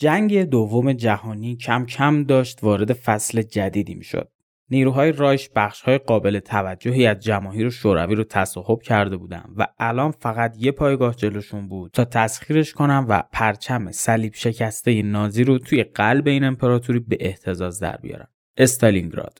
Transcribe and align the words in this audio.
جنگ 0.00 0.42
دوم 0.42 0.92
جهانی 0.92 1.56
کم 1.56 1.86
کم 1.86 2.24
داشت 2.24 2.64
وارد 2.64 2.92
فصل 2.92 3.42
جدیدی 3.42 3.94
می‌شد. 3.94 4.28
نیروهای 4.70 5.12
رایش 5.12 5.50
بخشهای 5.56 5.98
قابل 5.98 6.38
توجهی 6.38 7.06
از 7.06 7.20
جماهیر 7.20 7.70
شوروی 7.70 8.14
رو 8.14 8.24
تصاحب 8.24 8.82
کرده 8.82 9.16
بودن 9.16 9.44
و 9.56 9.66
الان 9.78 10.10
فقط 10.10 10.56
یه 10.58 10.72
پایگاه 10.72 11.14
جلوشون 11.14 11.68
بود 11.68 11.90
تا 11.90 12.04
تسخیرش 12.04 12.72
کنم 12.72 13.06
و 13.08 13.22
پرچم 13.32 13.92
صلیب 13.92 14.34
شکسته 14.34 15.02
نازی 15.02 15.44
رو 15.44 15.58
توی 15.58 15.82
قلب 15.82 16.28
این 16.28 16.44
امپراتوری 16.44 16.98
به 16.98 17.16
احتزاز 17.20 17.80
در 17.80 17.96
بیارن. 17.96 18.26
استالینگراد 18.56 19.38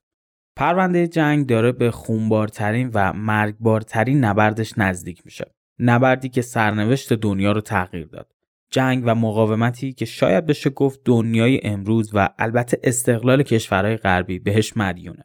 پرونده 0.57 1.09
جنگ 1.09 1.47
داره 1.47 1.73
به 1.73 1.91
خونبارترین 1.91 2.91
و 2.95 3.13
مرگبارترین 3.13 4.25
نبردش 4.25 4.79
نزدیک 4.79 5.23
میشه. 5.25 5.55
نبردی 5.79 6.29
که 6.29 6.43
سرنوشت 6.43 7.13
دنیا 7.13 7.53
رو 7.53 7.61
تغییر 7.61 8.07
داد. 8.07 8.40
جنگ 8.71 9.03
و 9.07 9.15
مقاومتی 9.15 9.93
که 9.93 10.05
شاید 10.05 10.47
بشه 10.47 10.71
گفت 10.71 11.01
دنیای 11.05 11.61
امروز 11.63 12.11
و 12.15 12.29
البته 12.39 12.81
استقلال 12.85 13.43
کشورهای 13.43 13.97
غربی 13.97 14.39
بهش 14.39 14.77
مدیونه. 14.77 15.25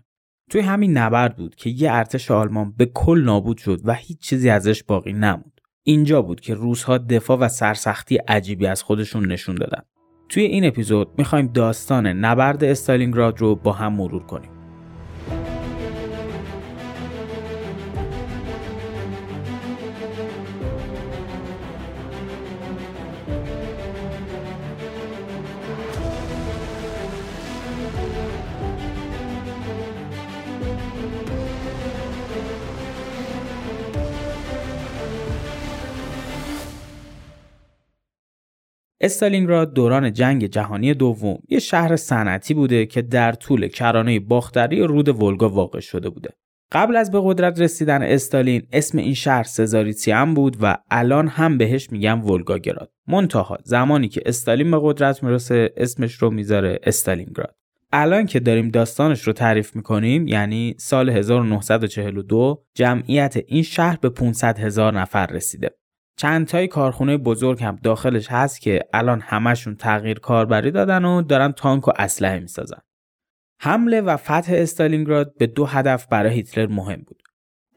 توی 0.49 0.61
همین 0.61 0.97
نبرد 0.97 1.35
بود 1.35 1.55
که 1.55 1.69
یه 1.69 1.91
ارتش 1.91 2.31
آلمان 2.31 2.73
به 2.77 2.85
کل 2.85 3.23
نابود 3.25 3.57
شد 3.57 3.81
و 3.83 3.93
هیچ 3.93 4.19
چیزی 4.19 4.49
ازش 4.49 4.83
باقی 4.83 5.13
نموند. 5.13 5.61
اینجا 5.83 6.21
بود 6.21 6.41
که 6.41 6.53
روزها 6.53 6.97
دفاع 6.97 7.37
و 7.37 7.47
سرسختی 7.47 8.15
عجیبی 8.15 8.67
از 8.67 8.83
خودشون 8.83 9.31
نشون 9.31 9.55
دادن. 9.55 9.81
توی 10.29 10.43
این 10.43 10.65
اپیزود 10.65 11.07
می‌خوایم 11.17 11.47
داستان 11.47 12.07
نبرد 12.07 12.63
استالینگراد 12.63 13.41
رو 13.41 13.55
با 13.55 13.71
هم 13.71 13.93
مرور 13.93 14.23
کنیم. 14.23 14.54
استالینگراد 39.05 39.73
دوران 39.73 40.13
جنگ 40.13 40.45
جهانی 40.45 40.93
دوم 40.93 41.37
یه 41.49 41.59
شهر 41.59 41.95
صنعتی 41.95 42.53
بوده 42.53 42.85
که 42.85 43.01
در 43.01 43.31
طول 43.31 43.67
کرانه 43.67 44.19
باختری 44.19 44.83
رود 44.83 45.21
ولگا 45.21 45.49
واقع 45.49 45.79
شده 45.79 46.09
بوده. 46.09 46.29
قبل 46.71 46.95
از 46.95 47.11
به 47.11 47.21
قدرت 47.23 47.61
رسیدن 47.61 48.01
استالین 48.01 48.67
اسم 48.73 48.97
این 48.97 49.13
شهر 49.13 49.43
سزاریتیان 49.43 50.33
بود 50.33 50.57
و 50.61 50.77
الان 50.91 51.27
هم 51.27 51.57
بهش 51.57 51.91
میگن 51.91 52.19
ولگاگراد. 52.19 52.91
منتها 53.07 53.57
زمانی 53.63 54.07
که 54.07 54.21
استالین 54.25 54.71
به 54.71 54.79
قدرت 54.81 55.23
می‌رسه 55.23 55.73
اسمش 55.77 56.13
رو 56.13 56.29
می‌ذاره 56.29 56.79
استالینگراد. 56.83 57.55
الان 57.93 58.25
که 58.25 58.39
داریم 58.39 58.69
داستانش 58.69 59.21
رو 59.21 59.33
تعریف 59.33 59.75
می‌کنیم 59.75 60.27
یعنی 60.27 60.75
سال 60.77 61.09
1942 61.09 62.63
جمعیت 62.73 63.37
این 63.47 63.63
شهر 63.63 63.97
به 64.01 64.09
500 64.09 64.59
هزار 64.59 64.99
نفر 64.99 65.27
رسیده. 65.27 65.69
چند 66.17 66.47
تای 66.47 66.67
کارخونه 66.67 67.17
بزرگ 67.17 67.63
هم 67.63 67.79
داخلش 67.83 68.27
هست 68.31 68.61
که 68.61 68.79
الان 68.93 69.21
همشون 69.21 69.75
تغییر 69.75 70.19
کاربری 70.19 70.71
دادن 70.71 71.05
و 71.05 71.21
دارن 71.21 71.51
تانک 71.51 71.87
و 71.87 71.91
اسلحه 71.97 72.39
می‌سازن. 72.39 72.81
حمله 73.61 74.01
و 74.01 74.17
فتح 74.17 74.53
استالینگراد 74.55 75.37
به 75.37 75.47
دو 75.47 75.65
هدف 75.65 76.07
برای 76.07 76.33
هیتلر 76.33 76.67
مهم 76.67 77.01
بود. 77.07 77.23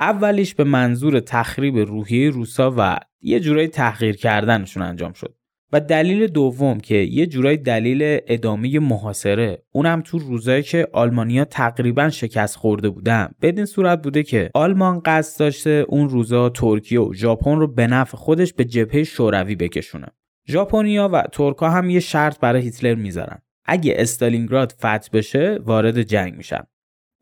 اولیش 0.00 0.55
به 0.55 0.64
منظور 0.64 1.20
تخریب 1.20 1.77
روحیه 1.77 2.31
روسا 2.31 2.75
و 2.77 2.98
یه 3.20 3.41
جورایی 3.41 3.69
تحقیر 3.69 4.16
کردنشون 4.16 4.83
انجام 4.83 5.12
شد. 5.12 5.38
و 5.72 5.80
دلیل 5.80 6.27
دوم 6.27 6.80
که 6.80 6.94
یه 6.94 7.27
جورای 7.27 7.56
دلیل 7.56 8.20
ادامه 8.27 8.78
محاصره 8.78 9.62
اونم 9.72 10.00
تو 10.00 10.19
روزایی 10.19 10.62
که 10.62 10.88
آلمانیا 10.92 11.44
تقریبا 11.44 12.10
شکست 12.10 12.56
خورده 12.56 12.88
بودن. 12.88 13.28
بدین 13.42 13.64
صورت 13.64 14.02
بوده 14.02 14.22
که 14.22 14.50
آلمان 14.54 15.03
قصد 15.04 15.41
داشته 15.41 15.84
اون 15.88 16.09
روزا 16.09 16.48
ترکیه 16.48 17.00
و 17.00 17.15
ژاپن 17.15 17.56
رو 17.56 17.66
به 17.66 17.87
نفع 17.87 18.16
خودش 18.16 18.53
به 18.53 18.65
جبهه 18.65 19.04
شوروی 19.04 19.56
بکشونه. 19.56 20.06
ژاپنیا 20.48 21.09
و 21.12 21.22
ترکا 21.32 21.71
هم 21.71 21.91
یه 21.91 22.00
شرط 22.00 22.41
برای 22.41 22.62
هیتلر 22.62 22.94
می‌ذارن. 22.94 23.38
اگه 23.65 23.94
استالینگراد 23.97 24.72
فتح 24.72 25.09
بشه 25.12 25.59
وارد 25.65 26.03
جنگ 26.03 26.34
میشن. 26.34 26.62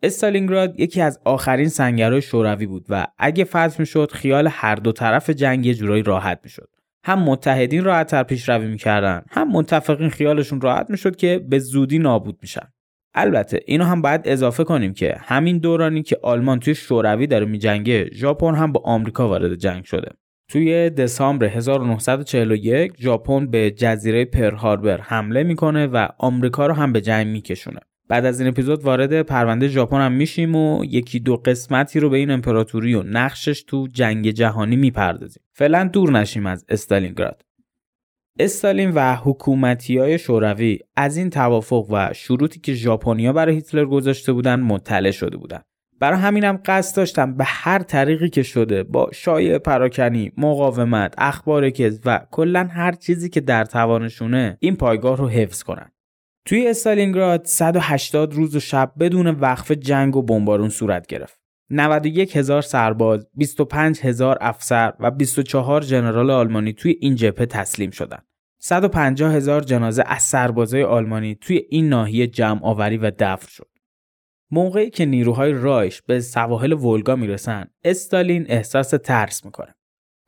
استالینگراد 0.03 0.81
یکی 0.81 1.00
از 1.00 1.20
آخرین 1.25 1.69
سنگرهای 1.69 2.22
شوروی 2.22 2.66
بود 2.66 2.87
و 2.88 3.06
اگه 3.19 3.44
فتح 3.44 3.76
می‌شد 3.78 4.12
خیال 4.12 4.49
هر 4.50 4.75
دو 4.75 4.93
طرف 4.93 5.31
جنگ 5.31 5.66
یه 5.66 5.75
جورایی 5.75 6.03
راحت 6.03 6.41
می‌شد. 6.44 6.69
هم 7.06 7.22
متحدین 7.22 7.84
راحتتر 7.84 8.22
پیشروی 8.22 8.67
می‌کردن 8.67 9.22
هم 9.31 9.49
متفقین 9.49 10.09
خیالشون 10.09 10.61
راحت 10.61 10.91
می‌شد 10.91 11.17
که 11.17 11.39
به 11.49 11.59
زودی 11.59 11.99
نابود 11.99 12.39
میشن. 12.43 12.72
البته 13.15 13.61
اینو 13.67 13.84
هم 13.84 14.03
باید 14.03 14.21
اضافه 14.25 14.65
کنیم 14.65 14.93
که 14.93 15.17
همین 15.19 15.59
دورانی 15.59 16.03
که 16.03 16.19
آلمان 16.22 16.61
توی 16.61 16.75
شوروی 16.75 17.27
داره 17.27 17.47
میجنگه 17.47 18.11
ژاپن 18.12 18.55
هم 18.55 18.72
با 18.72 18.81
آمریکا 18.84 19.28
وارد 19.28 19.55
جنگ 19.55 19.84
شده. 19.84 20.09
توی 20.50 20.91
دسامبر 20.91 21.47
1941 21.47 22.93
ژاپن 22.99 23.47
به 23.47 23.71
جزیره 23.71 24.25
پرهاربر 24.25 25.00
حمله 25.00 25.43
می‌کنه 25.43 25.87
و 25.87 26.09
آمریکا 26.19 26.67
رو 26.67 26.75
هم 26.75 26.93
به 26.93 27.00
جنگ 27.00 27.27
میکشونه. 27.27 27.81
بعد 28.09 28.25
از 28.25 28.41
این 28.41 28.49
اپیزود 28.49 28.83
وارد 28.83 29.22
پرونده 29.22 29.69
ژاپن 29.69 30.00
هم 30.00 30.12
میشیم 30.12 30.55
و 30.55 30.84
یکی 30.84 31.21
دو 31.21 31.37
قسمتی 31.37 32.00
رو 32.00 32.11
به 32.11 32.17
این 32.17 32.31
امپراتوری 32.31 32.94
و 32.94 33.03
نقشش 33.03 33.62
تو 33.62 33.89
جنگ 33.93 34.31
جهانی 34.31 34.77
می‌پردازیم. 34.77 35.43
فعلا 35.53 35.91
دور 35.93 36.11
نشیم 36.11 36.47
از 36.47 36.65
استالینگراد. 36.69 37.43
استالین 38.39 38.91
و 38.91 39.15
حکومتی 39.15 39.99
های 39.99 40.19
شوروی 40.19 40.78
از 40.97 41.17
این 41.17 41.31
توافق 41.31 41.87
و 41.91 42.12
شروطی 42.12 42.61
که 42.61 42.75
ژاپنیا 42.75 43.33
برای 43.33 43.55
هیتلر 43.55 43.84
گذاشته 43.84 44.33
بودن 44.33 44.61
مطلع 44.61 45.11
شده 45.11 45.37
بودن. 45.37 45.61
برای 46.00 46.19
همینم 46.19 46.61
قصد 46.65 46.97
داشتم 46.97 47.37
به 47.37 47.44
هر 47.47 47.78
طریقی 47.78 48.28
که 48.28 48.43
شده 48.43 48.83
با 48.83 49.11
شایع 49.15 49.59
پراکنی، 49.59 50.33
مقاومت، 50.37 51.15
اخبار 51.19 51.71
کذب 51.71 52.03
و 52.05 52.21
کلا 52.31 52.69
هر 52.71 52.93
چیزی 52.93 53.28
که 53.28 53.41
در 53.41 53.65
توانشونه 53.65 54.56
این 54.61 54.77
پایگاه 54.77 55.17
رو 55.17 55.28
حفظ 55.28 55.62
کنن. 55.62 55.91
توی 56.46 56.68
استالینگراد 56.68 57.44
180 57.44 58.34
روز 58.34 58.56
و 58.56 58.60
شب 58.60 58.92
بدون 59.00 59.26
وقف 59.26 59.70
جنگ 59.70 60.16
و 60.16 60.22
بمبارون 60.22 60.68
صورت 60.68 61.06
گرفت. 61.06 61.40
91 61.70 62.36
هزار 62.36 62.62
سرباز، 62.62 63.26
25 63.34 64.00
هزار 64.00 64.38
افسر 64.40 64.92
و 65.00 65.10
24 65.10 65.82
ژنرال 65.82 66.30
آلمانی 66.30 66.72
توی 66.72 66.96
این 67.00 67.14
جبهه 67.14 67.46
تسلیم 67.46 67.90
شدند. 67.90 68.26
150 68.58 69.34
هزار 69.34 69.60
جنازه 69.60 70.04
از 70.06 70.22
سربازای 70.22 70.82
آلمانی 70.82 71.34
توی 71.34 71.62
این 71.70 71.88
ناحیه 71.88 72.26
جمع 72.26 72.60
آوری 72.64 72.96
و 72.96 73.12
دفن 73.18 73.48
شد. 73.48 73.68
موقعی 74.50 74.90
که 74.90 75.06
نیروهای 75.06 75.52
رایش 75.52 76.02
به 76.02 76.20
سواحل 76.20 76.72
ولگا 76.72 77.16
می‌رسن، 77.16 77.66
استالین 77.84 78.46
احساس 78.48 78.90
ترس 78.90 79.44
می‌کنه. 79.44 79.75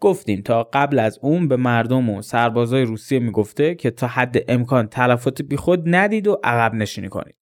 گفتیم 0.01 0.43
تا 0.43 0.63
قبل 0.73 0.99
از 0.99 1.19
اون 1.23 1.49
به 1.49 1.57
مردم 1.57 2.11
و 2.11 2.23
سربازای 2.23 2.83
روسیه 2.83 3.19
می‌گفته 3.19 3.75
که 3.75 3.91
تا 3.91 4.07
حد 4.07 4.37
امکان 4.49 4.87
تلفات 4.87 5.43
بیخود 5.43 5.83
ندید 5.87 6.27
و 6.27 6.41
عقب 6.45 6.75
نشینی 6.75 7.09
کنید. 7.09 7.35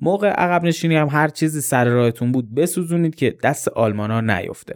موقع 0.00 0.28
عقب 0.28 0.64
نشینی 0.64 0.96
هم 0.96 1.08
هر 1.08 1.28
چیزی 1.28 1.60
سر 1.60 1.84
راهتون 1.84 2.32
بود 2.32 2.54
بسوزونید 2.54 3.14
که 3.14 3.36
دست 3.42 3.68
آلمانا 3.68 4.20
نیفته. 4.20 4.74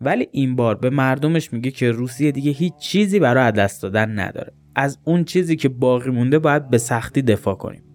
ولی 0.00 0.28
این 0.32 0.56
بار 0.56 0.74
به 0.74 0.90
مردمش 0.90 1.52
میگه 1.52 1.70
که 1.70 1.90
روسیه 1.90 2.32
دیگه 2.32 2.50
هیچ 2.50 2.74
چیزی 2.76 3.18
برای 3.18 3.52
دست 3.52 3.82
دادن 3.82 4.18
نداره. 4.18 4.52
از 4.74 4.98
اون 5.04 5.24
چیزی 5.24 5.56
که 5.56 5.68
باقی 5.68 6.10
مونده 6.10 6.38
باید 6.38 6.70
به 6.70 6.78
سختی 6.78 7.22
دفاع 7.22 7.54
کنیم. 7.54 7.85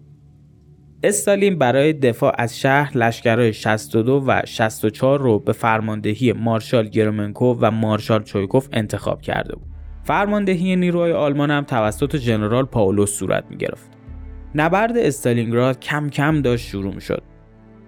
استالین 1.04 1.58
برای 1.58 1.92
دفاع 1.92 2.34
از 2.38 2.58
شهر 2.58 2.98
لشکرهای 2.98 3.52
62 3.52 4.24
و 4.26 4.42
64 4.46 5.20
رو 5.20 5.38
به 5.38 5.52
فرماندهی 5.52 6.32
مارشال 6.32 6.88
گرمنکو 6.88 7.56
و 7.60 7.70
مارشال 7.70 8.22
چویکوف 8.22 8.68
انتخاب 8.72 9.22
کرده 9.22 9.54
بود. 9.54 9.66
فرماندهی 10.04 10.76
نیروهای 10.76 11.12
آلمان 11.12 11.50
هم 11.50 11.64
توسط 11.64 12.16
ژنرال 12.16 12.64
پاولوس 12.64 13.12
صورت 13.12 13.44
می 13.50 13.56
گرفت. 13.56 13.90
نبرد 14.54 14.96
استالینگراد 14.96 15.80
کم 15.80 16.08
کم 16.08 16.42
داشت 16.42 16.68
شروع 16.68 16.94
می 16.94 17.00
شد. 17.00 17.22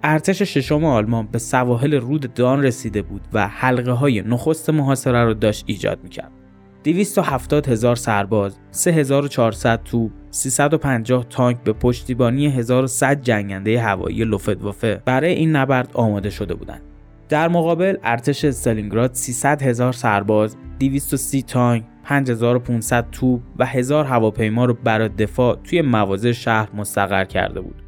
ارتش 0.02 0.42
ششم 0.42 0.84
آلمان 0.84 1.26
به 1.26 1.38
سواحل 1.38 1.94
رود 1.94 2.34
دان 2.34 2.62
رسیده 2.62 3.02
بود 3.02 3.22
و 3.32 3.48
حلقه 3.48 3.92
های 3.92 4.22
نخست 4.22 4.70
محاصره 4.70 5.24
رو 5.24 5.34
داشت 5.34 5.64
ایجاد 5.66 5.98
می 6.02 6.10
کرد. 6.10 6.43
270 6.84 7.68
هزار 7.68 7.96
سرباز، 7.96 8.58
3400 8.70 9.82
توپ، 9.84 10.10
350 10.30 11.26
تانک 11.30 11.62
به 11.64 11.72
پشتیبانی 11.72 12.46
1100 12.46 13.20
جنگنده 13.20 13.80
هوایی 13.80 14.24
لوفتوافه 14.24 15.02
برای 15.04 15.32
این 15.32 15.56
نبرد 15.56 15.90
آماده 15.94 16.30
شده 16.30 16.54
بودند. 16.54 16.82
در 17.28 17.48
مقابل 17.48 17.96
ارتش 18.02 18.44
استالینگراد 18.44 19.14
300 19.14 19.62
هزار 19.62 19.92
سرباز، 19.92 20.56
230 20.78 21.42
تانک، 21.42 21.84
5500 22.04 23.10
توپ 23.12 23.40
و 23.58 23.66
هزار 23.66 24.04
هواپیما 24.04 24.64
رو 24.64 24.74
برای 24.74 25.08
دفاع 25.08 25.56
توی 25.64 25.82
مواضع 25.82 26.32
شهر 26.32 26.68
مستقر 26.74 27.24
کرده 27.24 27.60
بود. 27.60 27.82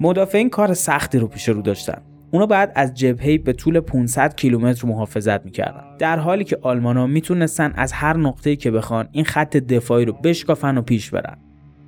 مدافعین 0.00 0.50
کار 0.50 0.74
سختی 0.74 1.18
رو 1.18 1.26
پیش 1.26 1.48
رو 1.48 1.62
داشتن. 1.62 2.02
اونا 2.34 2.46
بعد 2.46 2.72
از 2.74 2.94
جبهه 2.94 3.38
به 3.38 3.52
طول 3.52 3.80
500 3.80 4.34
کیلومتر 4.36 4.86
محافظت 4.86 5.44
می‌کردن 5.44 5.84
در 5.98 6.18
حالی 6.18 6.44
که 6.44 6.58
آلمانا 6.62 7.06
می‌تونستن 7.06 7.72
از 7.76 7.92
هر 7.92 8.16
نقطه‌ای 8.16 8.56
که 8.56 8.70
بخوان 8.70 9.08
این 9.12 9.24
خط 9.24 9.56
دفاعی 9.56 10.04
رو 10.04 10.12
بشکافن 10.12 10.78
و 10.78 10.82
پیش 10.82 11.10
برن 11.10 11.36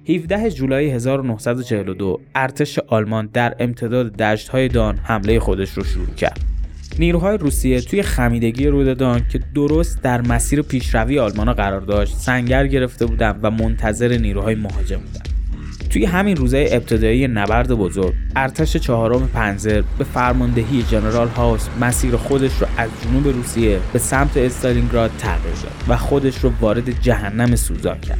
17 0.08 0.50
جولای 0.50 0.90
1942 0.90 2.20
ارتش 2.34 2.78
آلمان 2.78 3.30
در 3.32 3.56
امتداد 3.58 4.16
دشت‌های 4.16 4.68
دان 4.68 4.96
حمله 4.96 5.38
خودش 5.38 5.70
رو 5.70 5.84
شروع 5.84 6.14
کرد. 6.14 6.40
نیروهای 6.98 7.38
روسیه 7.38 7.80
توی 7.80 8.02
خمیدگی 8.02 8.66
رود 8.66 8.98
دان 8.98 9.22
که 9.32 9.40
درست 9.54 10.02
در 10.02 10.20
مسیر 10.20 10.62
پیشروی 10.62 11.18
آلمان 11.18 11.52
قرار 11.52 11.80
داشت 11.80 12.16
سنگر 12.16 12.66
گرفته 12.66 13.06
بودند 13.06 13.40
و 13.42 13.50
منتظر 13.50 14.18
نیروهای 14.18 14.54
مهاجم 14.54 14.96
بودند. 14.96 15.35
توی 15.96 16.04
همین 16.04 16.36
روزهای 16.36 16.74
ابتدایی 16.74 17.28
نبرد 17.28 17.72
بزرگ 17.72 18.14
ارتش 18.36 18.76
چهارم 18.76 19.28
پنزر 19.28 19.82
به 19.98 20.04
فرماندهی 20.04 20.82
جنرال 20.82 21.28
هاوس 21.28 21.68
مسیر 21.80 22.16
خودش 22.16 22.60
رو 22.60 22.66
از 22.76 22.90
جنوب 23.04 23.28
روسیه 23.28 23.78
به 23.92 23.98
سمت 23.98 24.36
استالینگراد 24.36 25.10
تغییر 25.18 25.54
داد 25.54 25.72
و 25.88 25.96
خودش 25.96 26.38
رو 26.38 26.52
وارد 26.60 27.00
جهنم 27.00 27.56
سوزان 27.56 28.00
کرد. 28.00 28.18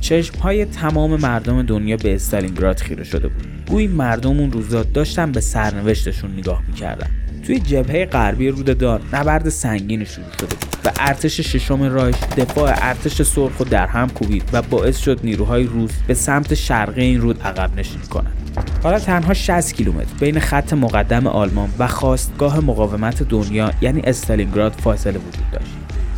چشم 0.00 0.38
های 0.38 0.64
تمام 0.64 1.20
مردم 1.20 1.62
دنیا 1.62 1.96
به 1.96 2.14
استالینگراد 2.14 2.78
خیره 2.78 3.04
شده 3.04 3.28
بود. 3.28 3.46
گویی 3.68 3.86
مردم 3.86 4.40
اون 4.40 4.52
روزا 4.52 4.82
داشتن 4.82 5.32
به 5.32 5.40
سرنوشتشون 5.40 6.32
نگاه 6.32 6.62
می‌کردن. 6.68 7.10
توی 7.46 7.60
جبهه 7.60 8.06
غربی 8.06 8.48
رود 8.48 8.78
دان 8.78 9.00
نبرد 9.12 9.48
سنگین 9.48 10.04
شروع 10.04 10.32
شده 10.40 10.56
و 10.84 10.90
ارتش 11.00 11.40
ششم 11.40 11.82
رایش 11.82 12.16
دفاع 12.36 12.74
ارتش 12.76 13.22
سرخ 13.22 13.58
رو 13.58 13.64
در 13.64 13.86
هم 13.86 14.08
کوبید 14.08 14.42
و 14.52 14.62
باعث 14.62 14.98
شد 14.98 15.20
نیروهای 15.24 15.64
روس 15.64 15.90
به 16.06 16.14
سمت 16.14 16.54
شرقی 16.54 17.02
این 17.02 17.20
رود 17.20 17.42
عقب 17.42 17.70
نشین 17.78 18.00
کنند. 18.00 18.32
حالا 18.82 18.98
تنها 18.98 19.34
60 19.34 19.74
کیلومتر 19.74 20.14
بین 20.20 20.40
خط 20.40 20.72
مقدم 20.72 21.26
آلمان 21.26 21.68
و 21.78 21.86
خواستگاه 21.86 22.60
مقاومت 22.60 23.22
دنیا 23.22 23.72
یعنی 23.80 24.00
استالینگراد 24.00 24.72
فاصله 24.72 25.18
وجود 25.18 25.50
داشت. 25.52 25.72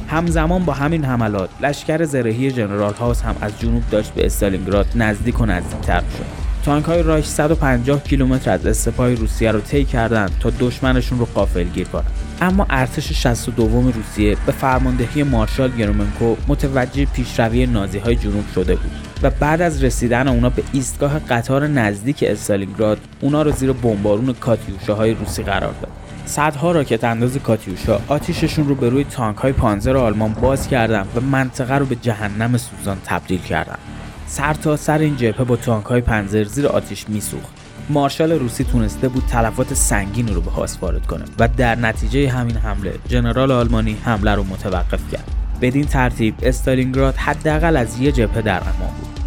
همزمان 0.08 0.64
با 0.64 0.72
همین 0.72 1.04
حملات 1.04 1.50
لشکر 1.60 2.04
زرهی 2.04 2.50
جنرال 2.50 2.94
هاوس 2.94 3.22
هم 3.22 3.36
از 3.40 3.60
جنوب 3.60 3.82
داشت 3.90 4.14
به 4.14 4.26
استالینگراد 4.26 4.86
نزدیک 4.94 5.40
و 5.40 5.46
نزدیکتر 5.46 6.00
شد. 6.00 6.47
تانک 6.68 6.84
های 6.84 7.02
رایش 7.02 7.24
150 7.26 8.02
کیلومتر 8.02 8.50
از 8.50 8.66
استپای 8.66 9.14
روسیه 9.16 9.52
رو 9.52 9.60
طی 9.60 9.84
کردند 9.84 10.30
تا 10.40 10.52
دشمنشون 10.60 11.18
رو 11.18 11.46
گیر 11.74 11.88
کنند. 11.88 12.10
اما 12.40 12.66
ارتش 12.70 13.12
62 13.12 13.92
روسیه 13.92 14.36
به 14.46 14.52
فرماندهی 14.52 15.22
مارشال 15.22 15.70
گرومنکو 15.70 16.36
متوجه 16.48 17.04
پیشروی 17.04 17.66
نازی 17.66 17.98
های 17.98 18.16
جنوب 18.16 18.44
شده 18.54 18.74
بود 18.74 18.90
و 19.22 19.30
بعد 19.30 19.62
از 19.62 19.84
رسیدن 19.84 20.28
اونا 20.28 20.50
به 20.50 20.62
ایستگاه 20.72 21.18
قطار 21.18 21.66
نزدیک 21.66 22.24
استالینگراد 22.26 22.98
اونا 23.20 23.42
رو 23.42 23.50
زیر 23.50 23.72
بمبارون 23.72 24.32
کاتیوشاهای 24.32 25.14
روسی 25.14 25.42
قرار 25.42 25.74
داد. 25.82 25.92
صدها 26.26 26.72
راکت 26.72 27.04
انداز 27.04 27.36
کاتیوشا 27.36 28.00
آتیششون 28.08 28.68
رو 28.68 28.74
به 28.74 28.88
روی 28.88 29.04
تانک 29.04 29.36
های 29.36 29.52
پانزر 29.52 29.96
آلمان 29.96 30.32
باز 30.32 30.68
کردند 30.68 31.06
و 31.16 31.20
منطقه 31.20 31.74
رو 31.74 31.86
به 31.86 31.96
جهنم 31.96 32.56
سوزان 32.56 32.98
تبدیل 33.04 33.40
کردند. 33.40 33.78
سر 34.28 34.54
تا 34.54 34.76
سر 34.76 34.98
این 34.98 35.16
جبهه 35.16 35.44
با 35.44 35.56
تانک 35.56 35.84
های 35.84 36.00
پنزر 36.00 36.44
زیر 36.44 36.66
آتیش 36.66 37.08
میسوخت. 37.08 37.52
مارشال 37.90 38.32
روسی 38.32 38.64
تونسته 38.64 39.08
بود 39.08 39.22
تلفات 39.26 39.74
سنگینی 39.74 40.32
رو 40.32 40.40
به 40.40 40.50
هاس 40.50 40.78
وارد 40.80 41.06
کنه 41.06 41.24
و 41.38 41.48
در 41.48 41.74
نتیجه 41.74 42.28
همین 42.28 42.56
حمله 42.56 42.94
ژنرال 43.10 43.52
آلمانی 43.52 43.96
حمله 44.04 44.34
رو 44.34 44.44
متوقف 44.44 45.12
کرد. 45.12 45.24
بدین 45.60 45.84
ترتیب 45.84 46.34
استالینگراد 46.42 47.14
حداقل 47.16 47.76
از 47.76 48.00
یه 48.00 48.12
جبهه 48.12 48.42
در 48.42 48.60
امان 48.60 48.94
بود. 49.00 49.20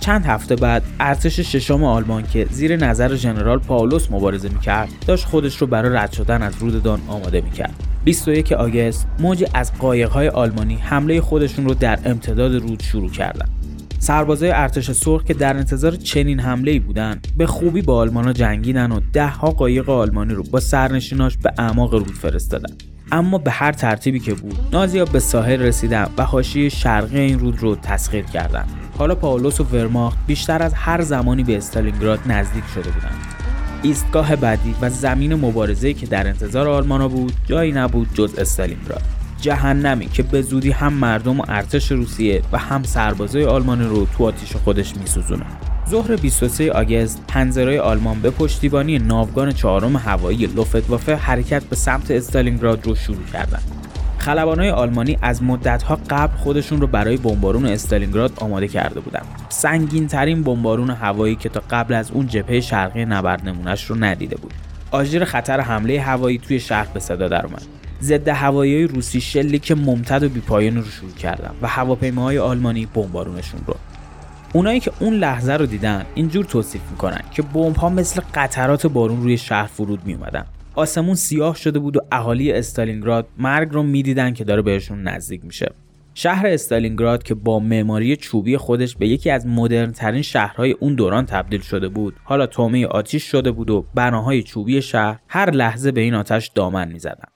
چند 0.00 0.26
هفته 0.26 0.56
بعد 0.56 0.82
ارتش 1.00 1.40
ششم 1.40 1.84
آلمان 1.84 2.22
که 2.22 2.46
زیر 2.50 2.76
نظر 2.76 3.14
ژنرال 3.14 3.58
پاولوس 3.58 4.10
مبارزه 4.10 4.48
می‌کرد 4.48 4.88
داشت 5.06 5.24
خودش 5.24 5.56
رو 5.56 5.66
برای 5.66 5.92
رد 5.92 6.12
شدن 6.12 6.42
از 6.42 6.54
رود 6.58 6.82
دان 6.82 7.00
آماده 7.08 7.40
می‌کرد. 7.40 7.74
21 8.04 8.52
آگست 8.52 9.06
موجی 9.18 9.46
از 9.54 9.72
قایقهای 9.78 10.28
آلمانی 10.28 10.76
حمله 10.76 11.20
خودشون 11.20 11.64
رو 11.64 11.74
در 11.74 11.98
امتداد 12.04 12.54
رود 12.54 12.82
شروع 12.82 13.10
کردند. 13.10 13.50
سربازای 13.98 14.50
ارتش 14.50 14.90
سرخ 14.90 15.24
که 15.24 15.34
در 15.34 15.56
انتظار 15.56 15.96
چنین 15.96 16.40
حمله 16.40 16.70
ای 16.70 16.78
بودن 16.78 17.20
به 17.36 17.46
خوبی 17.46 17.82
با 17.82 17.96
آلمانا 17.96 18.32
جنگیدن 18.32 18.92
و 18.92 19.00
ده 19.12 19.28
ها 19.28 19.50
قایق 19.50 19.90
آلمانی 19.90 20.34
رو 20.34 20.42
با 20.42 20.60
سرنشیناش 20.60 21.36
به 21.36 21.52
اعماق 21.58 21.94
رود 21.94 22.14
فرستادن. 22.14 22.74
اما 23.12 23.38
به 23.38 23.50
هر 23.50 23.72
ترتیبی 23.72 24.20
که 24.20 24.34
بود 24.34 24.58
نازیا 24.72 25.04
به 25.04 25.20
ساحل 25.20 25.62
رسیدن 25.62 26.06
و 26.18 26.24
حاشیه 26.24 26.68
شرقی 26.68 27.20
این 27.20 27.38
رود 27.38 27.62
رو 27.62 27.76
تسخیر 27.76 28.24
کردند 28.24 28.68
حالا 28.98 29.14
پاولوس 29.14 29.60
و 29.60 29.64
ورماخت 29.64 30.18
بیشتر 30.26 30.62
از 30.62 30.74
هر 30.74 31.02
زمانی 31.02 31.44
به 31.44 31.56
استالینگراد 31.56 32.20
نزدیک 32.26 32.64
شده 32.74 32.90
بودند 32.90 33.18
ایستگاه 33.82 34.36
بعدی 34.36 34.74
و 34.80 34.90
زمین 34.90 35.34
مبارزه 35.34 35.94
که 35.94 36.06
در 36.06 36.26
انتظار 36.26 36.68
آلمانا 36.68 37.08
بود 37.08 37.32
جایی 37.46 37.72
نبود 37.72 38.08
جز 38.14 38.38
استالینگراد. 38.38 39.17
جهنمی 39.40 40.06
که 40.06 40.22
به 40.22 40.42
زودی 40.42 40.70
هم 40.70 40.92
مردم 40.92 41.40
و 41.40 41.44
ارتش 41.48 41.92
روسیه 41.92 42.42
و 42.52 42.58
هم 42.58 42.82
سربازای 42.82 43.44
آلمانی 43.44 43.84
رو 43.84 44.06
تو 44.16 44.24
آتیش 44.24 44.56
خودش 44.56 44.96
میسوزونه 44.96 45.46
ظهر 45.88 46.16
23 46.16 46.72
آگست 46.72 47.22
پنزرهای 47.28 47.78
آلمان 47.78 48.20
به 48.20 48.30
پشتیبانی 48.30 48.98
ناوگان 48.98 49.52
چهارم 49.52 49.96
هوایی 49.96 50.46
لوفتوافه 50.46 51.14
حرکت 51.14 51.64
به 51.64 51.76
سمت 51.76 52.10
استالینگراد 52.10 52.86
رو 52.86 52.94
شروع 52.94 53.24
کردند. 53.32 53.62
خلبانهای 54.18 54.70
آلمانی 54.70 55.18
از 55.22 55.42
مدتها 55.42 55.98
قبل 56.10 56.36
خودشون 56.36 56.80
رو 56.80 56.86
برای 56.86 57.16
بمبارون 57.16 57.66
استالینگراد 57.66 58.32
آماده 58.36 58.68
کرده 58.68 59.00
بودند. 59.00 59.26
سنگین 59.48 60.06
ترین 60.06 60.42
بمبارون 60.42 60.90
هوایی 60.90 61.36
که 61.36 61.48
تا 61.48 61.62
قبل 61.70 61.94
از 61.94 62.10
اون 62.10 62.26
جبهه 62.26 62.60
شرقی 62.60 63.04
نبرد 63.04 63.48
نمونش 63.48 63.84
رو 63.84 63.96
ندیده 64.04 64.36
بود. 64.36 64.52
آژیر 64.90 65.24
خطر 65.24 65.60
حمله 65.60 66.00
هوایی 66.00 66.38
توی 66.38 66.60
شهر 66.60 66.86
به 66.94 67.00
صدا 67.00 67.28
درآمد. 67.28 67.77
ضد 68.02 68.28
هوایی 68.28 68.86
روسی 68.86 69.20
شلیک 69.20 69.72
ممتد 69.72 70.22
و 70.22 70.28
بیپایان 70.28 70.76
رو 70.76 70.84
شروع 70.84 71.12
کردن 71.12 71.50
و 71.62 71.68
هواپیماهای 71.68 72.38
آلمانی 72.38 72.86
بمبارونشون 72.86 73.60
رو. 73.66 73.76
اونایی 74.52 74.80
که 74.80 74.92
اون 75.00 75.14
لحظه 75.14 75.52
رو 75.52 75.66
دیدن 75.66 76.06
اینجور 76.14 76.44
توصیف 76.44 76.82
می‌کنن 76.90 77.20
که 77.32 77.42
بمب 77.42 77.76
ها 77.76 77.88
مثل 77.88 78.20
قطرات 78.34 78.86
بارون 78.86 79.22
روی 79.22 79.38
شهر 79.38 79.66
فرود 79.66 80.00
می 80.06 80.14
اومدن 80.14 80.46
آسمون 80.74 81.14
سیاه 81.14 81.56
شده 81.56 81.78
بود 81.78 81.96
و 81.96 82.00
اهالی 82.12 82.52
استالینگراد 82.52 83.26
مرگ 83.38 83.68
رو 83.72 83.82
می‌دیدن 83.82 84.32
که 84.32 84.44
داره 84.44 84.62
بهشون 84.62 85.02
نزدیک 85.02 85.44
میشه. 85.44 85.72
شهر 86.14 86.46
استالینگراد 86.46 87.22
که 87.22 87.34
با 87.34 87.58
معماری 87.58 88.16
چوبی 88.16 88.56
خودش 88.56 88.96
به 88.96 89.08
یکی 89.08 89.30
از 89.30 89.46
مدرن 89.46 89.92
ترین 89.92 90.22
شهرهای 90.22 90.72
اون 90.72 90.94
دوران 90.94 91.26
تبدیل 91.26 91.60
شده 91.60 91.88
بود 91.88 92.16
حالا 92.24 92.46
تومه 92.46 92.86
آتیش 92.86 93.24
شده 93.24 93.50
بود 93.50 93.70
و 93.70 93.84
بناهای 93.94 94.42
چوبی 94.42 94.82
شهر 94.82 95.18
هر 95.28 95.50
لحظه 95.50 95.92
به 95.92 96.00
این 96.00 96.14
آتش 96.14 96.50
دامن 96.54 96.88
می‌زدن. 96.88 97.28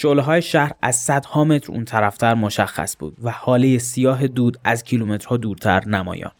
شعله 0.00 0.22
های 0.22 0.42
شهر 0.42 0.72
از 0.82 0.96
صدها 0.96 1.44
متر 1.44 1.72
اون 1.72 1.84
طرفتر 1.84 2.34
مشخص 2.34 2.96
بود 2.98 3.16
و 3.22 3.30
حاله 3.30 3.78
سیاه 3.78 4.26
دود 4.26 4.58
از 4.64 4.84
کیلومترها 4.84 5.36
دورتر 5.36 5.88
نمایان. 5.88 6.30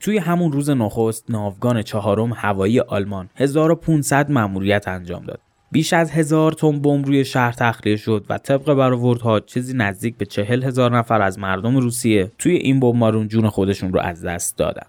توی 0.00 0.18
همون 0.18 0.52
روز 0.52 0.70
نخست 0.70 1.24
ناوگان 1.30 1.82
چهارم 1.82 2.32
هوایی 2.32 2.80
آلمان 2.80 3.28
1500 3.36 4.30
مأموریت 4.30 4.88
انجام 4.88 5.24
داد. 5.24 5.40
بیش 5.72 5.92
از 5.92 6.10
هزار 6.10 6.52
تن 6.52 6.80
بمب 6.80 7.06
روی 7.06 7.24
شهر 7.24 7.52
تخلیه 7.52 7.96
شد 7.96 8.24
و 8.28 8.38
طبق 8.38 8.74
برآوردها 8.74 9.40
چیزی 9.40 9.74
نزدیک 9.76 10.16
به 10.16 10.26
چهل 10.26 10.62
هزار 10.62 10.98
نفر 10.98 11.22
از 11.22 11.38
مردم 11.38 11.76
روسیه 11.76 12.30
توی 12.38 12.52
این 12.52 12.80
بمبارون 12.80 13.28
جون 13.28 13.48
خودشون 13.48 13.92
رو 13.92 14.00
از 14.00 14.24
دست 14.24 14.56
دادن. 14.56 14.86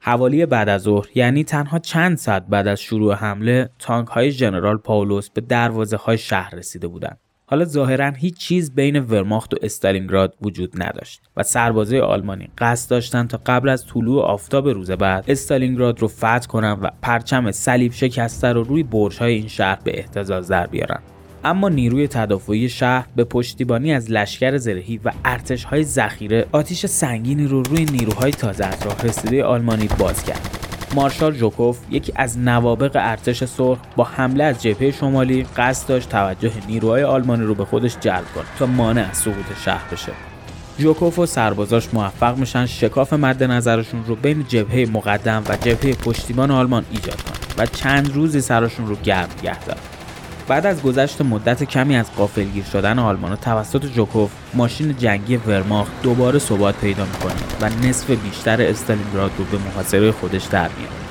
حوالی 0.00 0.46
بعد 0.46 0.68
از 0.68 0.82
ظهر 0.82 1.06
یعنی 1.14 1.44
تنها 1.44 1.78
چند 1.78 2.16
ساعت 2.16 2.46
بعد 2.46 2.66
از 2.66 2.80
شروع 2.80 3.14
حمله 3.14 3.70
تانک 3.78 4.08
های 4.08 4.30
ژنرال 4.30 4.76
پاولوس 4.76 5.30
به 5.30 5.40
دروازه 5.40 5.96
های 5.96 6.18
شهر 6.18 6.54
رسیده 6.54 6.88
بودند. 6.88 7.18
حالا 7.52 7.64
ظاهرا 7.64 8.10
هیچ 8.10 8.36
چیز 8.36 8.74
بین 8.74 8.96
ورماخت 8.96 9.54
و 9.54 9.56
استالینگراد 9.62 10.34
وجود 10.42 10.82
نداشت 10.82 11.22
و 11.36 11.42
سربازای 11.42 12.00
آلمانی 12.00 12.48
قصد 12.58 12.90
داشتند 12.90 13.28
تا 13.28 13.40
قبل 13.46 13.68
از 13.68 13.86
طلوع 13.86 14.22
آفتاب 14.22 14.68
روز 14.68 14.90
بعد 14.90 15.24
استالینگراد 15.28 16.00
رو 16.00 16.08
فتح 16.08 16.38
کنند 16.38 16.78
و 16.82 16.90
پرچم 17.02 17.50
صلیب 17.50 17.92
شکسته 17.92 18.52
رو 18.52 18.64
روی 18.64 18.82
برج‌های 18.82 19.34
این 19.34 19.48
شهر 19.48 19.78
به 19.84 19.98
اهتزاز 19.98 20.48
در 20.48 20.66
بیارن. 20.66 21.00
اما 21.44 21.68
نیروی 21.68 22.08
تدافعی 22.08 22.68
شهر 22.68 23.06
به 23.16 23.24
پشتیبانی 23.24 23.92
از 23.92 24.10
لشکر 24.10 24.56
زرهی 24.56 25.00
و 25.04 25.12
ارتش 25.24 25.64
های 25.64 25.82
ذخیره 25.84 26.46
آتیش 26.52 26.86
سنگینی 26.86 27.46
رو 27.46 27.62
روی 27.62 27.84
نیروهای 27.84 28.32
تازه 28.32 28.64
از 28.64 28.86
راه 28.86 29.02
رسیده 29.02 29.44
آلمانی 29.44 29.88
باز 29.98 30.24
کرد. 30.24 30.71
مارشال 30.94 31.34
جوکوف 31.34 31.78
یکی 31.90 32.12
از 32.16 32.38
نوابق 32.38 32.90
ارتش 32.94 33.44
سرخ 33.44 33.78
با 33.96 34.04
حمله 34.04 34.44
از 34.44 34.62
جبهه 34.62 34.90
شمالی 34.90 35.46
قصد 35.56 35.88
داشت 35.88 36.08
توجه 36.08 36.52
نیروهای 36.68 37.02
آلمانی 37.02 37.44
رو 37.44 37.54
به 37.54 37.64
خودش 37.64 37.96
جلب 38.00 38.24
کنه 38.34 38.44
تا 38.58 38.66
مانع 38.66 39.08
از 39.10 39.16
سقوط 39.16 39.58
شهر 39.64 39.84
بشه. 39.92 40.12
جوکوف 40.78 41.18
و 41.18 41.26
سربازاش 41.26 41.88
موفق 41.92 42.36
میشن 42.36 42.66
شکاف 42.66 43.12
مد 43.12 43.42
نظرشون 43.42 44.04
رو 44.06 44.16
بین 44.16 44.44
جبهه 44.48 44.88
مقدم 44.92 45.42
و 45.48 45.56
جبهه 45.56 45.94
پشتیبان 45.94 46.50
آلمان 46.50 46.84
ایجاد 46.90 47.22
کنن 47.22 47.36
و 47.58 47.66
چند 47.66 48.14
روزی 48.14 48.40
سرشون 48.40 48.86
رو 48.86 48.96
گرم 48.96 49.28
گردن 49.42 49.76
بعد 50.48 50.66
از 50.66 50.82
گذشت 50.82 51.20
مدت 51.20 51.64
کمی 51.64 51.96
از 51.96 52.12
قافلگیر 52.16 52.64
شدن 52.64 52.98
آلمان 52.98 53.36
توسط 53.36 53.86
جوکوف 53.86 54.30
ماشین 54.54 54.96
جنگی 54.96 55.36
ورماخت 55.36 55.92
دوباره 56.02 56.38
ثبات 56.38 56.74
پیدا 56.74 57.04
می‌کنه 57.04 57.32
و 57.60 57.86
نصف 57.86 58.10
بیشتر 58.10 58.62
استالینگراد 58.62 59.30
رو 59.38 59.44
به 59.44 59.58
محاصره 59.58 60.12
خودش 60.12 60.44
در 60.44 60.68
میاره 60.78 61.02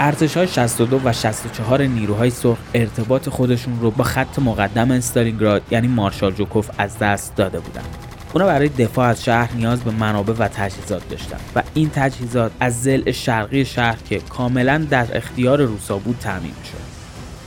ارتش 0.00 0.36
های 0.36 0.46
62 0.46 1.00
و 1.04 1.12
64 1.12 1.82
نیروهای 1.82 2.30
سرخ 2.30 2.58
ارتباط 2.74 3.28
خودشون 3.28 3.80
رو 3.80 3.90
با 3.90 4.04
خط 4.04 4.38
مقدم 4.38 4.90
استالینگراد 4.90 5.62
یعنی 5.70 5.88
مارشال 5.88 6.32
جوکوف 6.32 6.70
از 6.78 6.98
دست 6.98 7.36
داده 7.36 7.60
بودند. 7.60 7.96
اونا 8.32 8.46
برای 8.46 8.68
دفاع 8.68 9.08
از 9.08 9.24
شهر 9.24 9.52
نیاز 9.52 9.80
به 9.80 9.90
منابع 9.90 10.34
و 10.38 10.48
تجهیزات 10.48 11.08
داشتن 11.08 11.36
و 11.56 11.62
این 11.74 11.90
تجهیزات 11.94 12.52
از 12.60 12.82
زل 12.82 13.10
شرقی 13.10 13.64
شهر 13.64 13.98
که 14.08 14.18
کاملا 14.18 14.86
در 14.90 15.06
اختیار 15.16 15.62
روسا 15.62 15.98
بود 15.98 16.18
تعمین 16.20 16.54
شد 16.64 16.93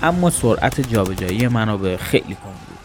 اما 0.04 0.30
سرعت 0.30 0.90
جابجایی 0.90 1.48
منابع 1.48 1.98
خیلی 1.98 2.36
کند 2.36 2.60
بود. 2.68 2.78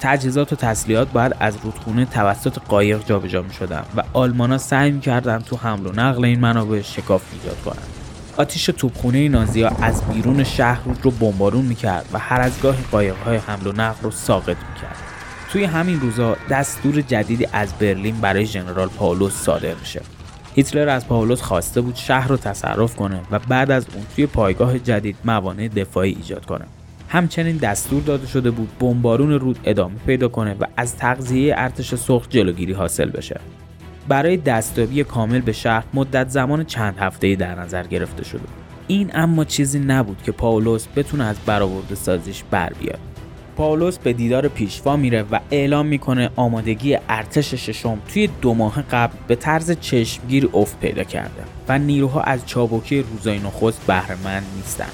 تجهیزات 0.00 0.52
و 0.52 0.56
تسلیحات 0.56 1.08
باید 1.12 1.36
از 1.40 1.56
رودخونه 1.62 2.04
توسط 2.04 2.58
قایق 2.68 3.04
جابجا 3.04 3.42
می 3.42 3.52
شدن 3.52 3.84
و 3.96 4.02
آلمانا 4.12 4.58
سعی 4.58 4.90
می 4.90 5.00
کردن 5.00 5.38
تو 5.38 5.56
حمل 5.56 5.86
و 5.86 5.92
نقل 5.92 6.24
این 6.24 6.40
منابع 6.40 6.82
شکاف 6.82 7.22
ایجاد 7.32 7.62
کنند 7.64 7.88
آتیش 8.36 8.64
توپخونه 8.64 9.28
نازیا 9.28 9.68
از 9.68 10.02
بیرون 10.02 10.44
شهر 10.44 10.80
رو 11.02 11.10
بمبارون 11.10 11.64
می‌کرد 11.64 12.06
و 12.12 12.18
هر 12.18 12.40
از 12.40 12.60
گاهی 12.60 12.84
قایقهای 12.90 13.36
حمل 13.36 13.66
و 13.66 13.72
نقل 13.72 14.02
رو 14.02 14.10
ساقط 14.10 14.56
می‌کرد. 14.56 14.96
توی 15.50 15.64
همین 15.64 16.00
روزا 16.00 16.36
دستور 16.50 17.00
جدیدی 17.00 17.48
از 17.52 17.74
برلین 17.74 18.20
برای 18.20 18.46
ژنرال 18.46 18.88
پاولوس 18.88 19.34
صادر 19.34 19.74
میشه. 19.74 20.00
هیتلر 20.54 20.88
از 20.88 21.08
پاولوس 21.08 21.42
خواسته 21.42 21.80
بود 21.80 21.94
شهر 21.94 22.28
رو 22.28 22.36
تصرف 22.36 22.96
کنه 22.96 23.20
و 23.30 23.38
بعد 23.38 23.70
از 23.70 23.86
اون 23.94 24.04
توی 24.14 24.26
پایگاه 24.26 24.78
جدید 24.78 25.16
موانع 25.24 25.68
دفاعی 25.68 26.12
ایجاد 26.12 26.46
کنه. 26.46 26.64
همچنین 27.08 27.56
دستور 27.56 28.02
داده 28.02 28.26
شده 28.26 28.50
بود 28.50 28.68
بمبارون 28.80 29.30
رود 29.30 29.58
ادامه 29.64 29.94
پیدا 30.06 30.28
کنه 30.28 30.56
و 30.60 30.64
از 30.76 30.96
تغذیه 30.96 31.54
ارتش 31.56 31.94
سرخ 31.94 32.28
جلوگیری 32.28 32.72
حاصل 32.72 33.10
بشه. 33.10 33.40
برای 34.08 34.36
دستیابی 34.36 35.04
کامل 35.04 35.40
به 35.40 35.52
شهر 35.52 35.84
مدت 35.94 36.28
زمان 36.28 36.64
چند 36.64 36.98
هفته‌ای 36.98 37.36
در 37.36 37.54
نظر 37.54 37.82
گرفته 37.86 38.24
شده. 38.24 38.42
این 38.86 39.10
اما 39.14 39.44
چیزی 39.44 39.78
نبود 39.78 40.22
که 40.22 40.32
پاولوس 40.32 40.86
بتونه 40.96 41.24
از 41.24 41.36
برآورده 41.46 41.94
سازیش 41.94 42.42
بر 42.50 42.72
بیاد. 42.80 43.13
پاولوس 43.56 43.98
به 43.98 44.12
دیدار 44.12 44.48
پیشوا 44.48 44.96
میره 44.96 45.22
و 45.22 45.40
اعلام 45.50 45.86
می‌کنه 45.86 46.30
آمادگی 46.36 46.98
ارتش 47.08 47.54
ششم 47.54 47.98
توی 48.08 48.28
دو 48.42 48.54
ماه 48.54 48.82
قبل 48.82 49.14
به 49.26 49.36
طرز 49.36 49.76
چشمگیر 49.80 50.48
افت 50.54 50.80
پیدا 50.80 51.04
کرده 51.04 51.42
و 51.68 51.78
نیروها 51.78 52.20
از 52.20 52.46
چابکی 52.46 53.02
روزای 53.02 53.38
نخست 53.38 53.86
بهرهمند 53.86 54.46
نیستند 54.56 54.92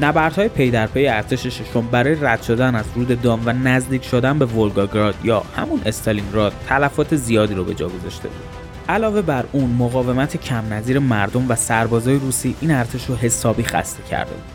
نبردهای 0.00 0.48
پی 0.48 0.70
در 0.70 0.86
پی 0.86 1.06
ارتش 1.06 1.46
ششم 1.46 1.86
برای 1.86 2.16
رد 2.20 2.42
شدن 2.42 2.74
از 2.74 2.84
رود 2.94 3.22
دن 3.22 3.42
و 3.44 3.52
نزدیک 3.52 4.04
شدن 4.04 4.38
به 4.38 4.46
ولگاگراد 4.46 5.14
یا 5.24 5.42
همون 5.56 5.80
استالینگراد 5.86 6.52
تلفات 6.68 7.16
زیادی 7.16 7.54
رو 7.54 7.64
به 7.64 7.74
جا 7.74 7.88
گذاشته 7.88 8.28
بود. 8.28 8.64
علاوه 8.88 9.22
بر 9.22 9.44
اون 9.52 9.70
مقاومت 9.70 10.36
کم 10.36 10.72
نظیر 10.72 10.98
مردم 10.98 11.48
و 11.48 11.54
سربازای 11.54 12.18
روسی 12.18 12.54
این 12.60 12.70
ارتش 12.70 13.06
رو 13.06 13.16
حسابی 13.16 13.62
خسته 13.62 14.02
کرده 14.02 14.30
بود. 14.30 14.53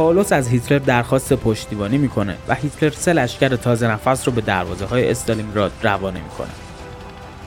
پاولوس 0.00 0.32
از 0.32 0.48
هیتلر 0.48 0.78
درخواست 0.78 1.32
پشتیبانی 1.32 1.98
می‌کنه 1.98 2.36
و 2.48 2.54
هیتلر 2.54 2.90
سه 2.90 3.12
لشکر 3.12 3.56
تازه 3.56 3.88
نفس 3.88 4.28
رو 4.28 4.34
به 4.34 4.40
دروازه 4.40 4.84
های 4.84 5.10
استالینگراد 5.10 5.72
روانه 5.82 6.20
می‌کنه. 6.22 6.48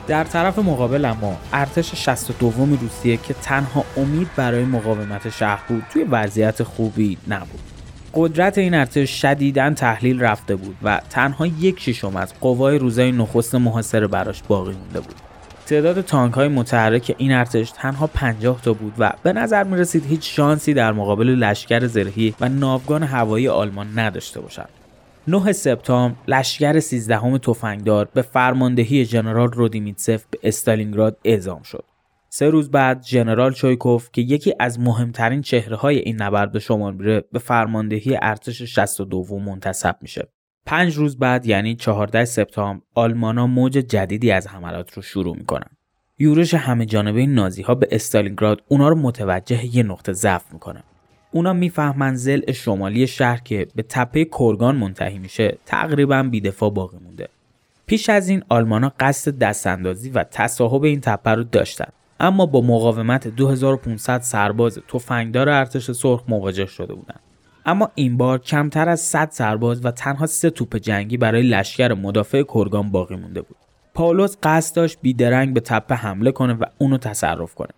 در 0.08 0.24
طرف 0.24 0.60
مقابل 0.60 1.06
اما 1.06 1.38
ارتش 1.54 1.96
62 1.96 2.78
روسیه 2.82 3.18
که 3.18 3.34
تنها 3.34 3.86
امید 3.98 4.30
برای 4.36 4.64
مقاومت 4.64 5.30
شهر 5.30 5.64
بود 5.68 5.84
توی 5.94 6.04
وضعیت 6.04 6.64
خوبی 6.64 7.18
نبود. 7.28 7.60
قدرت 8.14 8.58
این 8.58 8.74
ارتش 8.74 9.22
شدیدا 9.22 9.70
تحلیل 9.70 10.22
رفته 10.22 10.56
بود 10.56 10.78
و 10.84 11.02
تنها 11.10 11.48
یک 11.48 11.80
ششم 11.80 12.16
از 12.16 12.34
قوای 12.42 12.78
روزای 12.78 13.12
نخست 13.12 13.56
محاصره 13.56 14.08
براش 14.08 14.44
باقی 14.48 14.74
مونده 14.74 15.00
بود. 15.00 15.16
تعداد 15.66 16.02
تانک 16.02 16.34
های 16.34 16.48
متحرک 16.48 17.16
این 17.18 17.32
ارتش 17.32 17.72
تنها 17.72 18.08
50 18.08 18.62
تا 18.62 18.74
بود 18.74 18.94
و 19.00 19.14
به 19.24 19.34
نظر 19.34 19.64
می 19.64 19.78
رسید 19.78 20.06
هیچ 20.06 20.36
شانسی 20.36 20.74
در 20.74 20.92
مقابل 20.92 21.30
لشکر 21.30 21.88
زرهی 21.88 22.36
و 22.42 22.50
ناوگان 22.50 23.04
هوایی 23.04 23.48
آلمان 23.48 24.00
نداشته 24.00 24.42
باشند. 24.42 24.70
9 25.28 25.52
سپتامبر 25.52 26.16
لشکر 26.28 26.80
13 26.80 27.18
هم 27.18 27.38
تفنگدار 27.38 28.10
به 28.14 28.22
فرماندهی 28.22 29.06
ژنرال 29.06 29.52
رودیمیتسف 29.52 30.24
به 30.32 30.40
استالینگراد 30.44 31.18
اعزام 31.26 31.62
شد. 31.62 31.84
سه 32.30 32.50
روز 32.50 32.72
بعد 32.72 33.04
ژنرال 33.04 33.54
چویکوف 33.54 34.10
که 34.14 34.22
یکی 34.22 34.54
از 34.60 34.80
مهمترین 34.80 35.42
چهره 35.42 35.76
های 35.76 36.00
این 36.00 36.22
نبرد 36.22 36.52
به 36.52 36.60
شمار 36.60 36.94
میره 36.94 37.24
به 37.32 37.40
فرماندهی 37.40 38.18
ارتش 38.22 38.62
62 38.62 39.40
منتصب 39.40 39.96
میشه. 40.02 40.28
پنج 40.66 40.96
روز 40.96 41.18
بعد 41.18 41.46
یعنی 41.46 41.76
14 41.76 42.26
سپتامبر 42.26 42.84
آلمانا 42.96 43.48
موج 43.48 43.74
جدیدی 43.74 44.32
از 44.32 44.48
حملات 44.48 44.94
رو 44.94 45.02
شروع 45.02 45.38
می‌کنن. 45.38 45.70
یورش 46.20 46.54
همه 46.54 46.86
جانبه 46.86 47.26
نازی 47.26 47.62
ها 47.62 47.76
به 47.76 47.88
استالینگراد 47.92 48.62
اونا 48.68 48.90
رو 48.90 48.96
متوجه 48.96 49.76
یه 49.76 49.84
نقطه 49.84 50.14
ضعف 50.14 50.54
می‌کنه. 50.54 50.84
اونا 51.32 51.54
می‌فهمن 51.54 52.16
زل 52.16 52.52
شمالی 52.52 53.08
شهر 53.08 53.40
که 53.40 53.68
به 53.76 53.84
تپه 53.84 54.26
کرگان 54.26 54.76
منتهی 54.76 55.20
میشه 55.20 55.58
تقریبا 55.66 56.24
بیدفاع 56.24 56.70
باقی 56.70 56.98
مونده. 56.98 57.30
پیش 57.86 58.10
از 58.10 58.30
این 58.30 58.44
آلمانا 58.50 58.92
قصد 59.00 59.38
دستاندازی 59.38 60.10
و 60.10 60.24
تصاحب 60.24 60.84
این 60.84 61.02
تپه 61.02 61.32
رو 61.32 61.44
داشتن 61.44 61.90
اما 62.20 62.46
با 62.46 62.62
مقاومت 62.62 63.28
2500 63.28 64.22
سرباز 64.22 64.80
تفنگدار 64.88 65.50
ارتش 65.50 65.92
سرخ 65.92 66.24
مواجه 66.28 66.66
شده 66.66 66.94
بودند. 66.94 67.20
اما 67.66 67.92
این 67.96 68.18
بار 68.18 68.40
کمتر 68.40 68.90
از 68.90 69.00
100 69.02 69.30
سرباز 69.32 69.86
و 69.86 69.92
تنها 69.92 70.26
سه 70.26 70.50
توپ 70.50 70.78
جنگی 70.78 71.18
برای 71.18 71.42
لشکر 71.42 71.94
مدافع 71.94 72.44
کرگان 72.44 72.92
باقی 72.92 73.16
مونده 73.16 73.42
بود. 73.42 73.58
پاولوس 73.94 74.36
قصد 74.44 74.76
داشت 74.76 74.98
بیدرنگ 75.02 75.54
به 75.54 75.60
تپه 75.60 75.96
حمله 75.96 76.32
کنه 76.32 76.54
و 76.54 76.66
اونو 76.78 76.98
تصرف 76.98 77.56
کنه. 77.56 77.70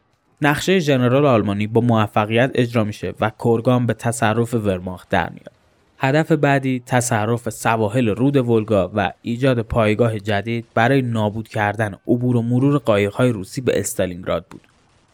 نقشه 0.41 0.79
ژنرال 0.79 1.25
آلمانی 1.25 1.67
با 1.67 1.81
موفقیت 1.81 2.51
اجرا 2.55 2.83
میشه 2.83 3.13
و 3.19 3.31
کرگان 3.43 3.85
به 3.85 3.93
تصرف 3.93 4.53
ورماخت 4.53 5.09
در 5.09 5.29
میاد. 5.29 5.51
هدف 5.97 6.31
بعدی 6.31 6.83
تصرف 6.85 7.49
سواحل 7.49 8.09
رود 8.09 8.37
ولگا 8.37 8.91
و 8.95 9.11
ایجاد 9.21 9.61
پایگاه 9.61 10.19
جدید 10.19 10.65
برای 10.73 11.01
نابود 11.01 11.47
کردن 11.47 11.95
عبور 12.07 12.35
و 12.35 12.41
مرور 12.41 12.77
قایق‌های 12.77 13.29
روسی 13.29 13.61
به 13.61 13.79
استالینگراد 13.79 14.45
بود. 14.49 14.61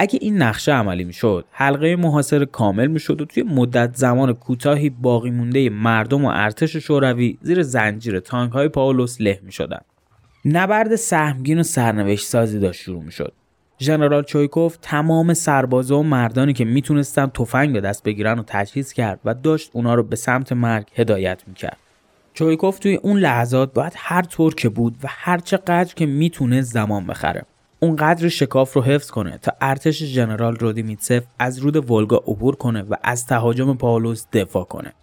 اگه 0.01 0.19
این 0.21 0.41
نقشه 0.41 0.71
عملی 0.71 1.03
می‌شد 1.03 1.45
حلقه 1.51 1.95
محاصره 1.95 2.45
کامل 2.45 2.87
می‌شد 2.87 3.21
و 3.21 3.25
توی 3.25 3.43
مدت 3.43 3.95
زمان 3.95 4.33
کوتاهی 4.33 4.89
باقی 4.89 5.29
مونده 5.29 5.69
مردم 5.69 6.25
و 6.25 6.31
ارتش 6.33 6.77
شوروی 6.77 7.37
زیر 7.41 7.63
زنجیر 7.63 8.19
تانک 8.19 8.51
های 8.51 8.67
پاولوس 8.67 9.21
له 9.21 9.39
می‌شدن. 9.43 9.79
نبرد 10.45 10.95
سهمگین 10.95 11.59
و 11.59 11.63
سرنوشت 11.63 12.27
سازی 12.27 12.59
داشت 12.59 12.81
شروع 12.81 13.03
می‌شد. 13.03 13.33
ژنرال 13.79 14.23
چویکوف 14.23 14.77
تمام 14.81 15.33
سربازا 15.33 15.99
و 15.99 16.03
مردانی 16.03 16.53
که 16.53 16.65
می‌تونستن 16.65 17.27
تفنگ 17.27 17.73
به 17.73 17.81
دست 17.81 18.03
بگیرن 18.03 18.39
و 18.39 18.43
تجهیز 18.47 18.93
کرد 18.93 19.19
و 19.25 19.33
داشت 19.33 19.69
اونا 19.73 19.95
رو 19.95 20.03
به 20.03 20.15
سمت 20.15 20.51
مرگ 20.51 20.87
هدایت 20.95 21.43
می‌کرد. 21.47 21.77
چویکوف 22.33 22.79
توی 22.79 22.95
اون 22.95 23.17
لحظات 23.17 23.73
باید 23.73 23.93
هر 23.95 24.21
طور 24.21 24.55
که 24.55 24.69
بود 24.69 24.95
و 25.03 25.07
هر 25.09 25.37
چقدر 25.37 25.93
که 25.93 26.05
می‌تونه 26.05 26.61
زمان 26.61 27.07
بخره. 27.07 27.45
اونقدر 27.83 28.29
شکاف 28.29 28.73
رو 28.73 28.81
حفظ 28.81 29.09
کنه 29.09 29.37
تا 29.37 29.51
ارتش 29.61 30.03
ژنرال 30.03 30.55
رودیمیتسف 30.55 31.23
از 31.39 31.59
رود 31.59 31.91
ولگا 31.91 32.17
عبور 32.17 32.55
کنه 32.55 32.81
و 32.81 32.95
از 33.03 33.25
تهاجم 33.25 33.73
پاولوس 33.73 34.25
دفاع 34.33 34.63
کنه. 34.63 34.93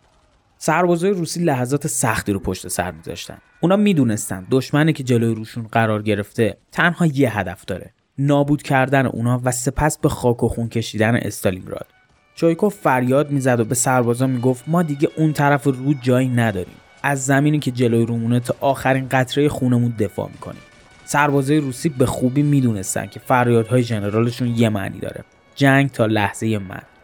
سربازای 0.58 1.10
روسی 1.10 1.40
لحظات 1.40 1.86
سختی 1.86 2.32
رو 2.32 2.40
پشت 2.40 2.68
سر 2.68 2.90
میذاشتن. 2.90 3.38
اونا 3.60 3.76
می‌دونستن 3.76 4.46
دشمنی 4.50 4.92
که 4.92 5.02
جلوی 5.02 5.34
روشون 5.34 5.66
قرار 5.72 6.02
گرفته 6.02 6.56
تنها 6.72 7.06
یه 7.06 7.38
هدف 7.38 7.64
داره 7.64 7.90
نابود 8.18 8.62
کردن 8.62 9.06
اونا 9.06 9.40
و 9.44 9.50
سپس 9.50 9.98
به 9.98 10.08
خاک 10.08 10.42
و 10.42 10.48
خون 10.48 10.68
کشیدن 10.68 11.16
استالینگراد. 11.16 11.86
چایکوف 12.34 12.74
فریاد 12.74 13.30
می‌زد 13.30 13.60
و 13.60 13.64
به 13.64 13.74
سربازا 13.74 14.26
می‌گفت 14.26 14.64
ما 14.66 14.82
دیگه 14.82 15.08
اون 15.16 15.32
طرف 15.32 15.64
رود 15.64 15.98
جایی 16.02 16.28
نداریم. 16.28 16.76
از 17.02 17.26
زمینی 17.26 17.58
که 17.58 17.70
جلوی 17.70 18.06
رومونه 18.06 18.40
تا 18.40 18.54
آخرین 18.60 19.08
قطره 19.08 19.48
خونمون 19.48 19.94
دفاع 19.98 20.28
می‌کنیم. 20.28 20.62
سربازای 21.08 21.58
روسی 21.58 21.88
به 21.88 22.06
خوبی 22.06 22.42
می‌دونستن 22.42 23.06
که 23.06 23.20
فریادهای 23.20 23.82
ژنرالشون 23.82 24.48
یه 24.48 24.68
معنی 24.68 24.98
داره. 24.98 25.24
جنگ 25.54 25.90
تا 25.90 26.06
لحظه 26.06 26.58
مرگ 26.58 26.97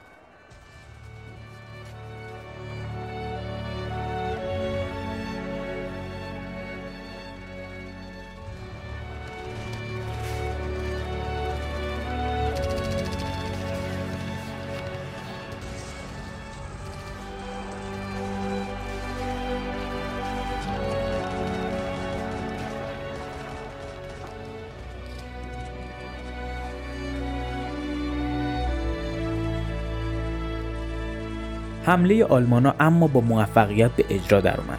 حمله 31.86 32.24
آلمانا 32.24 32.74
اما 32.80 33.06
با 33.06 33.20
موفقیت 33.20 33.90
به 33.90 34.04
اجرا 34.10 34.40
در 34.40 34.60
اومد. 34.60 34.78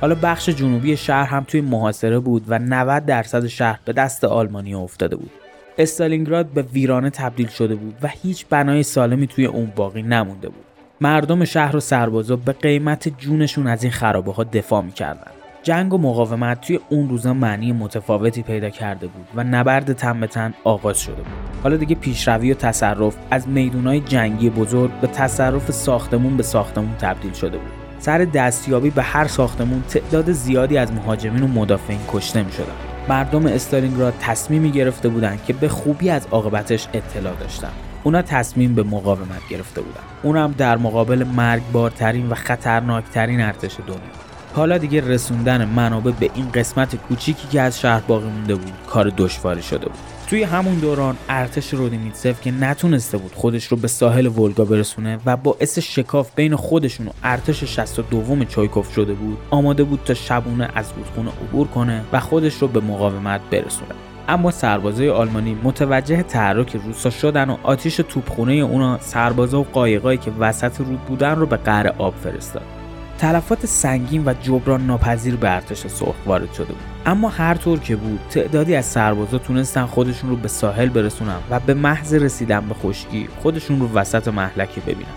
حالا 0.00 0.16
بخش 0.22 0.48
جنوبی 0.48 0.96
شهر 0.96 1.26
هم 1.26 1.44
توی 1.44 1.60
محاصره 1.60 2.18
بود 2.18 2.44
و 2.48 2.58
90 2.58 3.06
درصد 3.06 3.46
شهر 3.46 3.80
به 3.84 3.92
دست 3.92 4.24
آلمانی 4.24 4.74
افتاده 4.74 5.16
بود. 5.16 5.30
استالینگراد 5.78 6.46
به 6.46 6.62
ویرانه 6.62 7.10
تبدیل 7.10 7.48
شده 7.48 7.74
بود 7.74 7.94
و 8.02 8.08
هیچ 8.08 8.46
بنای 8.50 8.82
سالمی 8.82 9.26
توی 9.26 9.46
اون 9.46 9.72
باقی 9.76 10.02
نمونده 10.02 10.48
بود. 10.48 10.64
مردم 11.00 11.44
شهر 11.44 11.76
و 11.76 11.80
سربازا 11.80 12.36
به 12.36 12.52
قیمت 12.52 13.18
جونشون 13.18 13.66
از 13.66 13.82
این 13.82 13.92
خرابه 13.92 14.32
ها 14.32 14.44
دفاع 14.44 14.82
می‌کردن. 14.82 15.39
جنگ 15.62 15.94
و 15.94 15.98
مقاومت 15.98 16.60
توی 16.60 16.80
اون 16.88 17.08
روزا 17.08 17.34
معنی 17.34 17.72
متفاوتی 17.72 18.42
پیدا 18.42 18.70
کرده 18.70 19.06
بود 19.06 19.28
و 19.34 19.44
نبرد 19.44 19.92
تن 19.92 20.20
به 20.20 20.26
تن 20.26 20.54
آغاز 20.64 21.00
شده 21.00 21.14
بود. 21.14 21.26
حالا 21.62 21.76
دیگه 21.76 21.94
پیشروی 21.94 22.52
و 22.52 22.54
تصرف 22.54 23.16
از 23.30 23.48
میدونای 23.48 24.00
جنگی 24.00 24.50
بزرگ 24.50 24.90
به 25.00 25.06
تصرف 25.06 25.70
ساختمون 25.70 26.36
به 26.36 26.42
ساختمون 26.42 26.94
تبدیل 27.00 27.32
شده 27.32 27.58
بود. 27.58 27.70
سر 27.98 28.18
دستیابی 28.18 28.90
به 28.90 29.02
هر 29.02 29.26
ساختمون 29.26 29.82
تعداد 29.82 30.32
زیادی 30.32 30.78
از 30.78 30.92
مهاجمین 30.92 31.42
و 31.42 31.46
مدافعین 31.46 32.00
کشته 32.08 32.42
می 32.42 32.52
شدن. 32.52 32.74
مردم 33.08 33.46
استالینگراد 33.46 34.14
تصمیمی 34.20 34.70
گرفته 34.70 35.08
بودند 35.08 35.44
که 35.44 35.52
به 35.52 35.68
خوبی 35.68 36.10
از 36.10 36.26
عاقبتش 36.30 36.88
اطلاع 36.94 37.34
داشتن. 37.40 37.70
اونا 38.04 38.22
تصمیم 38.22 38.74
به 38.74 38.82
مقاومت 38.82 39.48
گرفته 39.50 39.80
بودن. 39.80 40.00
اونم 40.22 40.54
در 40.58 40.76
مقابل 40.76 41.24
مرگبارترین 41.24 42.28
و 42.28 42.34
خطرناکترین 42.34 43.40
ارتش 43.40 43.76
دنیا. 43.86 44.29
حالا 44.54 44.78
دیگه 44.78 45.00
رسوندن 45.00 45.64
منابع 45.64 46.10
به 46.10 46.30
این 46.34 46.50
قسمت 46.50 46.96
کوچیکی 46.96 47.48
که 47.48 47.60
از 47.60 47.80
شهر 47.80 48.00
باقی 48.00 48.28
مونده 48.28 48.54
بود 48.54 48.72
کار 48.86 49.12
دشواری 49.16 49.62
شده 49.62 49.86
بود. 49.86 49.98
توی 50.30 50.42
همون 50.42 50.74
دوران 50.74 51.16
ارتش 51.28 51.74
رودیمیتسف 51.74 52.40
که 52.40 52.50
نتونسته 52.50 53.18
بود 53.18 53.32
خودش 53.34 53.66
رو 53.66 53.76
به 53.76 53.88
ساحل 53.88 54.26
ولگا 54.26 54.64
برسونه 54.64 55.18
و 55.26 55.36
باعث 55.36 55.78
شکاف 55.78 56.30
بین 56.34 56.56
خودشون 56.56 57.06
و 57.06 57.10
ارتش 57.22 57.64
62 57.64 58.44
چایکوف 58.44 58.94
شده 58.94 59.12
بود 59.12 59.38
آماده 59.50 59.84
بود 59.84 60.00
تا 60.04 60.14
شبونه 60.14 60.68
از 60.74 60.92
رودخونه 60.96 61.30
عبور 61.30 61.66
کنه 61.66 62.04
و 62.12 62.20
خودش 62.20 62.54
رو 62.54 62.68
به 62.68 62.80
مقاومت 62.80 63.40
برسونه. 63.50 63.94
اما 64.28 64.50
سربازای 64.50 65.10
آلمانی 65.10 65.58
متوجه 65.62 66.22
تحرک 66.22 66.76
روسا 66.86 67.10
شدن 67.10 67.50
و 67.50 67.56
آتیش 67.62 67.96
توپخونه 67.96 68.52
اونا 68.52 68.98
سربازا 69.00 69.60
و 69.60 69.66
قایقایی 69.72 70.18
که 70.18 70.30
وسط 70.38 70.80
رود 70.80 71.00
بودن 71.00 71.36
رو 71.36 71.46
به 71.46 71.56
قعر 71.56 71.88
آب 71.98 72.14
فرستاد. 72.14 72.79
تلفات 73.20 73.66
سنگین 73.66 74.22
و 74.26 74.34
جبران 74.42 74.86
ناپذیر 74.86 75.36
به 75.36 75.50
ارتش 75.50 75.86
سرخ 75.86 76.14
وارد 76.26 76.52
شده 76.52 76.66
بود. 76.66 76.82
اما 77.06 77.28
هر 77.28 77.54
طور 77.54 77.78
که 77.78 77.96
بود 77.96 78.20
تعدادی 78.30 78.74
از 78.74 78.86
سربازا 78.86 79.38
تونستن 79.38 79.86
خودشون 79.86 80.30
رو 80.30 80.36
به 80.36 80.48
ساحل 80.48 80.88
برسونن 80.88 81.38
و 81.50 81.60
به 81.60 81.74
محض 81.74 82.14
رسیدن 82.14 82.68
به 82.68 82.74
خشکی 82.74 83.28
خودشون 83.42 83.80
رو 83.80 83.92
وسط 83.92 84.28
محلکی 84.28 84.80
ببینن. 84.80 85.10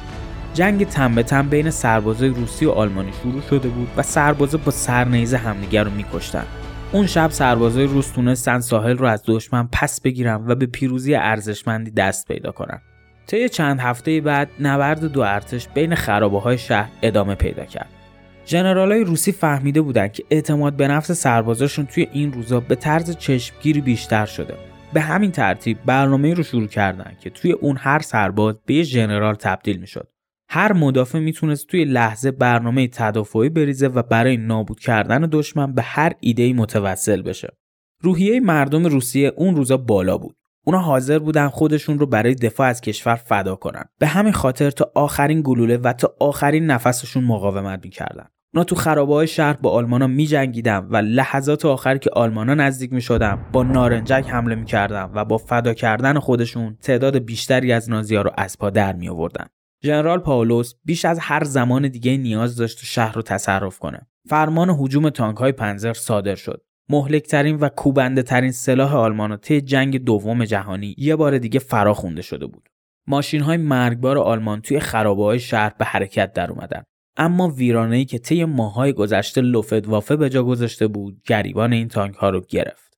جنگ 0.53 0.87
تن 0.87 1.15
به 1.15 1.23
تن 1.23 1.49
بین 1.49 1.69
سربازای 1.69 2.29
روسی 2.29 2.65
و 2.65 2.71
آلمانی 2.71 3.11
شروع 3.23 3.41
شده 3.41 3.69
بود 3.69 3.87
و 3.97 4.03
سربازا 4.03 4.57
با 4.57 4.71
سرنیزه 4.71 5.37
همدیگر 5.37 5.83
رو 5.83 5.91
میکشتن. 5.91 6.45
اون 6.91 7.07
شب 7.07 7.31
سربازای 7.31 7.85
روس 7.85 8.11
تونستن 8.11 8.59
ساحل 8.59 8.97
رو 8.97 9.05
از 9.05 9.23
دشمن 9.27 9.69
پس 9.71 10.01
بگیرن 10.01 10.43
و 10.47 10.55
به 10.55 10.65
پیروزی 10.65 11.15
ارزشمندی 11.15 11.91
دست 11.91 12.27
پیدا 12.27 12.51
کنن. 12.51 12.81
طی 13.27 13.49
چند 13.49 13.79
هفته 13.79 14.21
بعد 14.21 14.49
نبرد 14.59 15.05
دو 15.05 15.21
ارتش 15.21 15.67
بین 15.67 15.95
خرابه 15.95 16.39
های 16.39 16.57
شهر 16.57 16.89
ادامه 17.01 17.35
پیدا 17.35 17.65
کرد. 17.65 17.92
های 18.51 19.03
روسی 19.03 19.31
فهمیده 19.31 19.81
بودند 19.81 20.13
که 20.13 20.23
اعتماد 20.29 20.73
به 20.73 20.87
نفس 20.87 21.11
سربازاشون 21.11 21.85
توی 21.85 22.07
این 22.11 22.33
روزا 22.33 22.59
به 22.59 22.75
طرز 22.75 23.17
چشمگیری 23.17 23.81
بیشتر 23.81 24.25
شده 24.25 24.57
به 24.93 25.01
همین 25.01 25.31
ترتیب 25.31 25.77
برنامه 25.85 26.33
رو 26.33 26.43
شروع 26.43 26.67
کردن 26.67 27.11
که 27.21 27.29
توی 27.29 27.51
اون 27.51 27.77
هر 27.79 27.99
سرباز 27.99 28.55
به 28.65 28.73
یه 28.73 28.83
ژنرال 28.83 29.35
تبدیل 29.35 29.77
می‌شد 29.77 30.07
هر 30.49 30.73
مدافع 30.73 31.19
می‌تونست 31.19 31.67
توی 31.67 31.85
لحظه 31.85 32.31
برنامه 32.31 32.87
تدافعی 32.87 33.49
بریزه 33.49 33.87
و 33.87 34.01
برای 34.01 34.37
نابود 34.37 34.79
کردن 34.79 35.29
دشمن 35.31 35.73
به 35.73 35.81
هر 35.81 36.13
ایده 36.19 36.53
متوسل 36.53 37.21
بشه. 37.21 37.57
روحیه 38.01 38.39
مردم 38.39 38.85
روسیه 38.85 39.33
اون 39.35 39.55
روزا 39.55 39.77
بالا 39.77 40.17
بود. 40.17 40.35
اونا 40.65 40.79
حاضر 40.79 41.19
بودن 41.19 41.47
خودشون 41.47 41.99
رو 41.99 42.05
برای 42.05 42.35
دفاع 42.35 42.67
از 42.67 42.81
کشور 42.81 43.15
فدا 43.15 43.55
کنن. 43.55 43.83
به 43.99 44.07
همین 44.07 44.33
خاطر 44.33 44.69
تا 44.69 44.91
آخرین 44.95 45.41
گلوله 45.45 45.77
و 45.77 45.93
تا 45.93 46.15
آخرین 46.19 46.65
نفسشون 46.65 47.23
مقاومت 47.23 47.79
می‌کردن. 47.83 48.25
اونا 48.53 48.63
تو 48.63 48.75
خرابه 48.75 49.13
های 49.13 49.27
شهر 49.27 49.53
با 49.53 49.71
آلمانا 49.71 50.07
می 50.07 50.27
جنگیدن 50.27 50.87
و 50.89 50.97
لحظات 50.97 51.65
آخر 51.65 51.97
که 51.97 52.09
آلمانا 52.13 52.53
نزدیک 52.53 52.93
می 52.93 53.01
شدن 53.01 53.45
با 53.51 53.63
نارنجک 53.63 54.25
حمله 54.27 54.55
می 54.55 54.65
کردن 54.65 55.09
و 55.13 55.25
با 55.25 55.37
فدا 55.37 55.73
کردن 55.73 56.19
خودشون 56.19 56.77
تعداد 56.81 57.17
بیشتری 57.17 57.71
از 57.71 57.89
نازی 57.89 58.15
ها 58.15 58.21
رو 58.21 58.31
از 58.37 58.57
پا 58.57 58.69
در 58.69 58.93
می 58.93 59.09
آوردن. 59.09 59.45
ژنرال 59.83 60.19
پاولوس 60.19 60.73
بیش 60.85 61.05
از 61.05 61.19
هر 61.19 61.43
زمان 61.43 61.87
دیگه 61.87 62.17
نیاز 62.17 62.55
داشت 62.55 62.79
شهر 62.83 63.15
رو 63.15 63.21
تصرف 63.21 63.79
کنه. 63.79 64.07
فرمان 64.29 64.69
هجوم 64.69 65.09
تانک 65.09 65.37
های 65.37 65.51
پنزر 65.51 65.93
صادر 65.93 66.35
شد. 66.35 66.61
مهلکترین 66.93 67.55
و 67.55 67.69
کوبنده 67.69 68.23
ترین 68.23 68.51
سلاح 68.51 68.95
آلمان 68.95 69.37
طی 69.37 69.61
جنگ 69.61 70.03
دوم 70.03 70.45
جهانی 70.45 70.95
یه 70.97 71.15
بار 71.15 71.37
دیگه 71.37 71.59
فرا 71.59 71.93
خونده 71.93 72.21
شده 72.21 72.45
بود. 72.45 72.69
ماشین 73.07 73.41
های 73.41 73.57
مرگبار 73.57 74.17
آلمان 74.17 74.61
توی 74.61 74.79
خرابه 74.79 75.23
های 75.23 75.39
شهر 75.39 75.73
به 75.77 75.85
حرکت 75.85 76.33
در 76.33 76.51
اومدن. 76.51 76.83
اما 77.17 77.49
ویرانه‌ای 77.49 78.05
که 78.05 78.19
طی 78.19 78.45
ماهای 78.45 78.93
گذشته 78.93 79.41
لوفدوافه 79.41 80.15
به 80.15 80.29
جا 80.29 80.43
گذاشته 80.43 80.87
بود 80.87 81.21
گریبان 81.27 81.73
این 81.73 81.87
تانک 81.87 82.15
ها 82.15 82.29
رو 82.29 82.41
گرفت. 82.49 82.93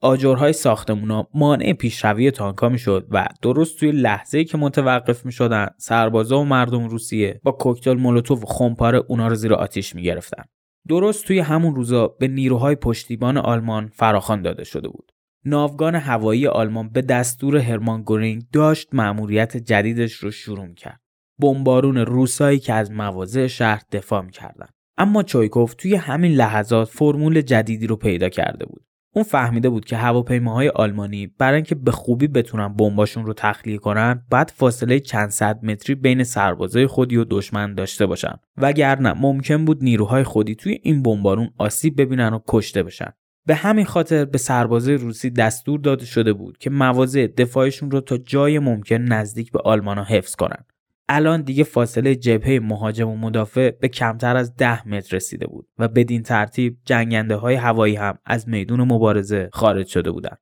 آجرهای 0.00 0.52
ساختمونا 0.52 1.28
مانع 1.34 1.72
پیشروی 1.72 2.30
تانکا 2.30 2.68
می‌شد 2.68 3.06
و 3.10 3.26
درست 3.42 3.78
توی 3.78 3.92
لحظه 3.92 4.44
که 4.44 4.58
متوقف 4.58 5.26
می 5.26 5.32
شدن 5.32 5.66
سربازا 5.78 6.40
و 6.40 6.44
مردم 6.44 6.88
روسیه 6.88 7.40
با 7.42 7.52
کوکتل 7.52 7.94
مولوتوف 7.94 8.42
و 8.42 8.46
خمپاره 8.46 9.02
اونا 9.08 9.28
رو 9.28 9.34
زیر 9.34 9.54
آتیش 9.54 9.94
می 9.94 10.02
گرفتن. 10.02 10.44
درست 10.88 11.26
توی 11.26 11.38
همون 11.38 11.74
روزا 11.74 12.08
به 12.08 12.28
نیروهای 12.28 12.74
پشتیبان 12.74 13.36
آلمان 13.36 13.88
فراخوان 13.88 14.42
داده 14.42 14.64
شده 14.64 14.88
بود. 14.88 15.12
ناوگان 15.44 15.94
هوایی 15.94 16.46
آلمان 16.46 16.88
به 16.88 17.02
دستور 17.02 17.56
هرمان 17.56 18.02
گورینگ 18.02 18.42
داشت 18.52 18.88
مأموریت 18.92 19.56
جدیدش 19.56 20.12
رو 20.12 20.30
شروع 20.30 20.74
کرد. 20.74 21.00
بمبارون 21.38 21.96
روسایی 21.96 22.58
که 22.58 22.74
از 22.74 22.90
مواضع 22.90 23.46
شهر 23.46 23.82
دفاع 23.92 24.22
می‌کردند. 24.22 24.74
اما 24.98 25.22
چویکوف 25.22 25.74
توی 25.74 25.94
همین 25.94 26.32
لحظات 26.32 26.88
فرمول 26.88 27.40
جدیدی 27.40 27.86
رو 27.86 27.96
پیدا 27.96 28.28
کرده 28.28 28.66
بود. 28.66 28.84
اون 29.14 29.24
فهمیده 29.24 29.68
بود 29.68 29.84
که 29.84 29.96
هواپیماهای 29.96 30.68
آلمانی 30.68 31.26
برای 31.26 31.54
اینکه 31.54 31.74
به 31.74 31.90
خوبی 31.90 32.28
بتونن 32.28 32.68
بمباشون 32.68 33.26
رو 33.26 33.34
تخلیه 33.34 33.78
کنن 33.78 34.22
بعد 34.30 34.52
فاصله 34.56 35.00
چند 35.00 35.30
صد 35.30 35.64
متری 35.64 35.94
بین 35.94 36.24
سربازای 36.24 36.86
خودی 36.86 37.16
و 37.16 37.24
دشمن 37.24 37.74
داشته 37.74 38.06
باشن. 38.06 38.34
وگرنه 38.56 39.12
ممکن 39.12 39.64
بود 39.64 39.84
نیروهای 39.84 40.22
خودی 40.22 40.54
توی 40.54 40.78
این 40.82 41.02
بمبارون 41.02 41.50
آسیب 41.58 42.00
ببینن 42.00 42.32
و 42.32 42.38
کشته 42.48 42.82
بشن. 42.82 43.12
به 43.46 43.54
همین 43.54 43.84
خاطر 43.84 44.24
به 44.24 44.38
سربازای 44.38 44.94
روسی 44.94 45.30
دستور 45.30 45.80
داده 45.80 46.04
شده 46.04 46.32
بود 46.32 46.58
که 46.58 46.70
مواضع 46.70 47.26
دفاعشون 47.26 47.90
رو 47.90 48.00
تا 48.00 48.18
جای 48.18 48.58
ممکن 48.58 48.96
نزدیک 48.96 49.52
به 49.52 49.60
آلمانا 49.64 50.04
حفظ 50.04 50.34
کنن. 50.34 50.64
الان 51.12 51.42
دیگه 51.42 51.64
فاصله 51.64 52.14
جبهه 52.14 52.60
مهاجم 52.62 53.08
و 53.08 53.16
مدافع 53.16 53.70
به 53.70 53.88
کمتر 53.88 54.36
از 54.36 54.56
ده 54.56 54.88
متر 54.88 55.16
رسیده 55.16 55.46
بود 55.46 55.68
و 55.78 55.88
بدین 55.88 56.22
ترتیب 56.22 56.78
جنگنده 56.84 57.36
های 57.36 57.54
هوایی 57.54 57.96
هم 57.96 58.18
از 58.24 58.48
میدون 58.48 58.80
مبارزه 58.80 59.50
خارج 59.52 59.86
شده 59.86 60.10
بودند. 60.10 60.38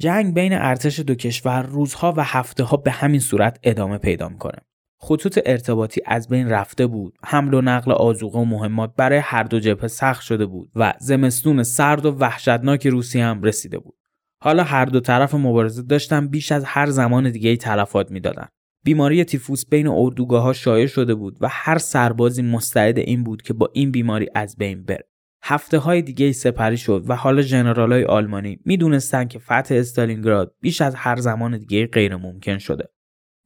جنگ 0.00 0.34
بین 0.34 0.52
ارتش 0.52 1.00
دو 1.00 1.14
کشور 1.14 1.62
روزها 1.62 2.14
و 2.16 2.24
هفته 2.24 2.64
ها 2.64 2.76
به 2.76 2.90
همین 2.90 3.20
صورت 3.20 3.58
ادامه 3.62 3.98
پیدا 3.98 4.28
می‌کنه. 4.28 4.58
خطوط 5.00 5.38
ارتباطی 5.46 6.00
از 6.06 6.28
بین 6.28 6.48
رفته 6.48 6.86
بود 6.86 7.14
حمل 7.24 7.54
و 7.54 7.60
نقل 7.60 7.92
آزوقه 7.92 8.38
و 8.38 8.44
مهمات 8.44 8.94
برای 8.96 9.18
هر 9.18 9.42
دو 9.42 9.60
جبهه 9.60 9.88
سخت 9.88 10.22
شده 10.22 10.46
بود 10.46 10.70
و 10.74 10.94
زمستون 11.00 11.62
سرد 11.62 12.06
و 12.06 12.10
وحشتناک 12.10 12.86
روسی 12.86 13.20
هم 13.20 13.42
رسیده 13.42 13.78
بود 13.78 13.94
حالا 14.42 14.62
هر 14.62 14.84
دو 14.84 15.00
طرف 15.00 15.34
مبارزه 15.34 15.82
داشتن 15.82 16.28
بیش 16.28 16.52
از 16.52 16.64
هر 16.64 16.86
زمان 16.86 17.30
دیگه 17.30 17.56
تلفات 17.56 18.10
می‌دادند. 18.10 18.52
بیماری 18.84 19.24
تیفوس 19.24 19.66
بین 19.66 19.88
اردوگاه 19.88 20.42
ها 20.42 20.52
شایع 20.52 20.86
شده 20.86 21.14
بود 21.14 21.36
و 21.40 21.48
هر 21.50 21.78
سربازی 21.78 22.42
مستعد 22.42 22.98
این 22.98 23.24
بود 23.24 23.42
که 23.42 23.52
با 23.52 23.70
این 23.72 23.90
بیماری 23.90 24.28
از 24.34 24.56
بین 24.56 24.84
بره. 24.84 25.08
هفته 25.42 25.78
های 25.78 26.02
دیگه 26.02 26.32
سپری 26.32 26.76
شد 26.76 27.04
و 27.08 27.16
حالا 27.16 27.42
جنرال 27.42 27.92
های 27.92 28.04
آلمانی 28.04 28.58
می‌دونستند 28.64 29.28
که 29.28 29.38
فتح 29.38 29.74
استالینگراد 29.74 30.54
بیش 30.60 30.80
از 30.80 30.94
هر 30.94 31.16
زمان 31.16 31.58
دیگه 31.58 31.86
غیر 31.86 32.16
ممکن 32.16 32.58
شده. 32.58 32.88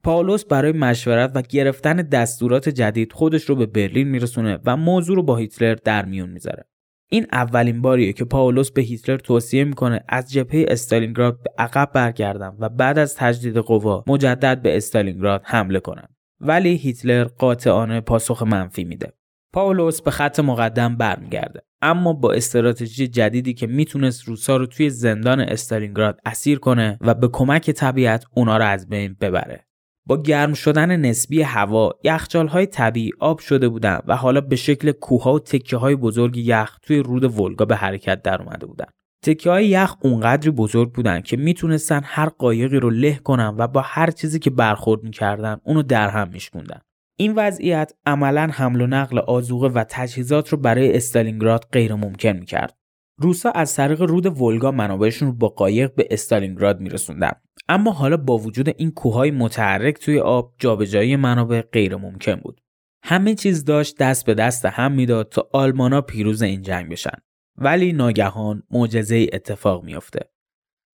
پاولوس 0.03 0.45
برای 0.45 0.71
مشورت 0.71 1.31
و 1.35 1.41
گرفتن 1.41 1.95
دستورات 1.95 2.69
جدید 2.69 3.13
خودش 3.13 3.43
رو 3.43 3.55
به 3.55 3.65
برلین 3.65 4.07
میرسونه 4.07 4.59
و 4.65 4.77
موضوع 4.77 5.15
رو 5.15 5.23
با 5.23 5.35
هیتلر 5.35 5.75
در 5.75 6.05
میون 6.05 6.29
می‌ذاره. 6.29 6.65
این 7.11 7.25
اولین 7.31 7.81
باریه 7.81 8.13
که 8.13 8.25
پاولوس 8.25 8.71
به 8.71 8.81
هیتلر 8.81 9.17
توصیه 9.17 9.63
می‌کنه 9.63 10.03
از 10.07 10.31
جبهه 10.31 10.65
استالینگراد 10.67 11.43
به 11.43 11.49
عقب 11.57 11.91
برگردن 11.93 12.55
و 12.59 12.69
بعد 12.69 12.99
از 12.99 13.15
تجدید 13.15 13.57
قوا 13.57 14.03
مجدد 14.07 14.61
به 14.61 14.77
استالینگراد 14.77 15.41
حمله 15.45 15.79
کنن 15.79 16.07
ولی 16.41 16.75
هیتلر 16.75 17.23
قاطعانه 17.23 18.01
پاسخ 18.01 18.43
منفی 18.43 18.83
میده. 18.83 19.13
پاولوس 19.53 20.01
به 20.01 20.11
خط 20.11 20.39
مقدم 20.39 20.97
برمیگرده. 20.97 21.61
اما 21.81 22.13
با 22.13 22.31
استراتژی 22.31 23.07
جدیدی 23.07 23.53
که 23.53 23.67
می‌تونست 23.67 24.23
روسا 24.27 24.57
رو 24.57 24.65
توی 24.65 24.89
زندان 24.89 25.39
استالینگراد 25.39 26.19
اسیر 26.25 26.59
کنه 26.59 26.97
و 27.01 27.13
به 27.13 27.27
کمک 27.27 27.71
طبیعت 27.71 28.25
اونا 28.35 28.57
رو 28.57 28.65
از 28.65 28.89
بین 28.89 29.15
ببره. 29.21 29.68
با 30.09 30.21
گرم 30.21 30.53
شدن 30.53 30.95
نسبی 30.95 31.41
هوا 31.41 31.91
های 32.49 32.65
طبیعی 32.65 33.11
آب 33.19 33.39
شده 33.39 33.69
بودند 33.69 34.03
و 34.07 34.15
حالا 34.15 34.41
به 34.41 34.55
شکل 34.55 34.91
کوها 34.91 35.33
و 35.33 35.39
تکه 35.39 35.77
های 35.77 35.95
بزرگ 35.95 36.37
یخ 36.37 36.77
توی 36.81 36.99
رود 36.99 37.39
ولگا 37.39 37.65
به 37.65 37.75
حرکت 37.75 38.21
در 38.21 38.41
اومده 38.41 38.65
بودند. 38.65 38.93
تکه 39.23 39.49
های 39.49 39.67
یخ 39.67 39.95
اونقدری 40.01 40.51
بزرگ 40.51 40.91
بودن 40.91 41.21
که 41.21 41.37
می‌تونستن 41.37 42.01
هر 42.03 42.29
قایقی 42.29 42.79
رو 42.79 42.89
له 42.89 43.15
کنن 43.15 43.55
و 43.57 43.67
با 43.67 43.81
هر 43.81 44.11
چیزی 44.11 44.39
که 44.39 44.49
برخورد 44.49 45.03
می‌کردن 45.03 45.57
اونو 45.63 45.81
در 45.81 46.09
هم 46.09 46.29
میشکوندن. 46.33 46.79
این 47.17 47.33
وضعیت 47.35 47.93
عملا 48.05 48.49
حمل 48.53 48.81
و 48.81 48.87
نقل 48.87 49.19
آزوقه 49.19 49.67
و 49.67 49.83
تجهیزات 49.89 50.49
رو 50.49 50.57
برای 50.57 50.95
استالینگراد 50.95 51.65
غیر 51.71 51.95
ممکن 51.95 52.31
می‌کرد. 52.31 52.75
روسا 53.21 53.51
از 53.51 53.75
طریق 53.75 54.01
رود 54.01 54.41
ولگا 54.41 54.71
منابعشون 54.71 55.27
رو 55.27 55.33
با 55.33 55.47
قایق 55.47 55.95
به 55.95 56.07
استالینگراد 56.11 56.79
میرسوندن 56.79 57.31
اما 57.69 57.91
حالا 57.91 58.17
با 58.17 58.37
وجود 58.37 58.69
این 58.77 58.91
کوههای 58.91 59.31
متحرک 59.31 59.97
توی 59.97 60.19
آب 60.19 60.53
جابجایی 60.57 61.15
منابع 61.15 61.61
غیر 61.61 61.95
ممکن 61.95 62.35
بود 62.35 62.61
همه 63.03 63.35
چیز 63.35 63.65
داشت 63.65 63.97
دست 63.97 64.25
به 64.25 64.33
دست 64.33 64.65
هم 64.65 64.91
می‌داد 64.91 65.29
تا 65.29 65.49
آلمانا 65.53 66.01
پیروز 66.01 66.41
این 66.41 66.61
جنگ 66.61 66.91
بشن 66.91 67.17
ولی 67.57 67.93
ناگهان 67.93 68.63
معجزه 68.71 69.27
اتفاق 69.33 69.83
میافته 69.83 70.19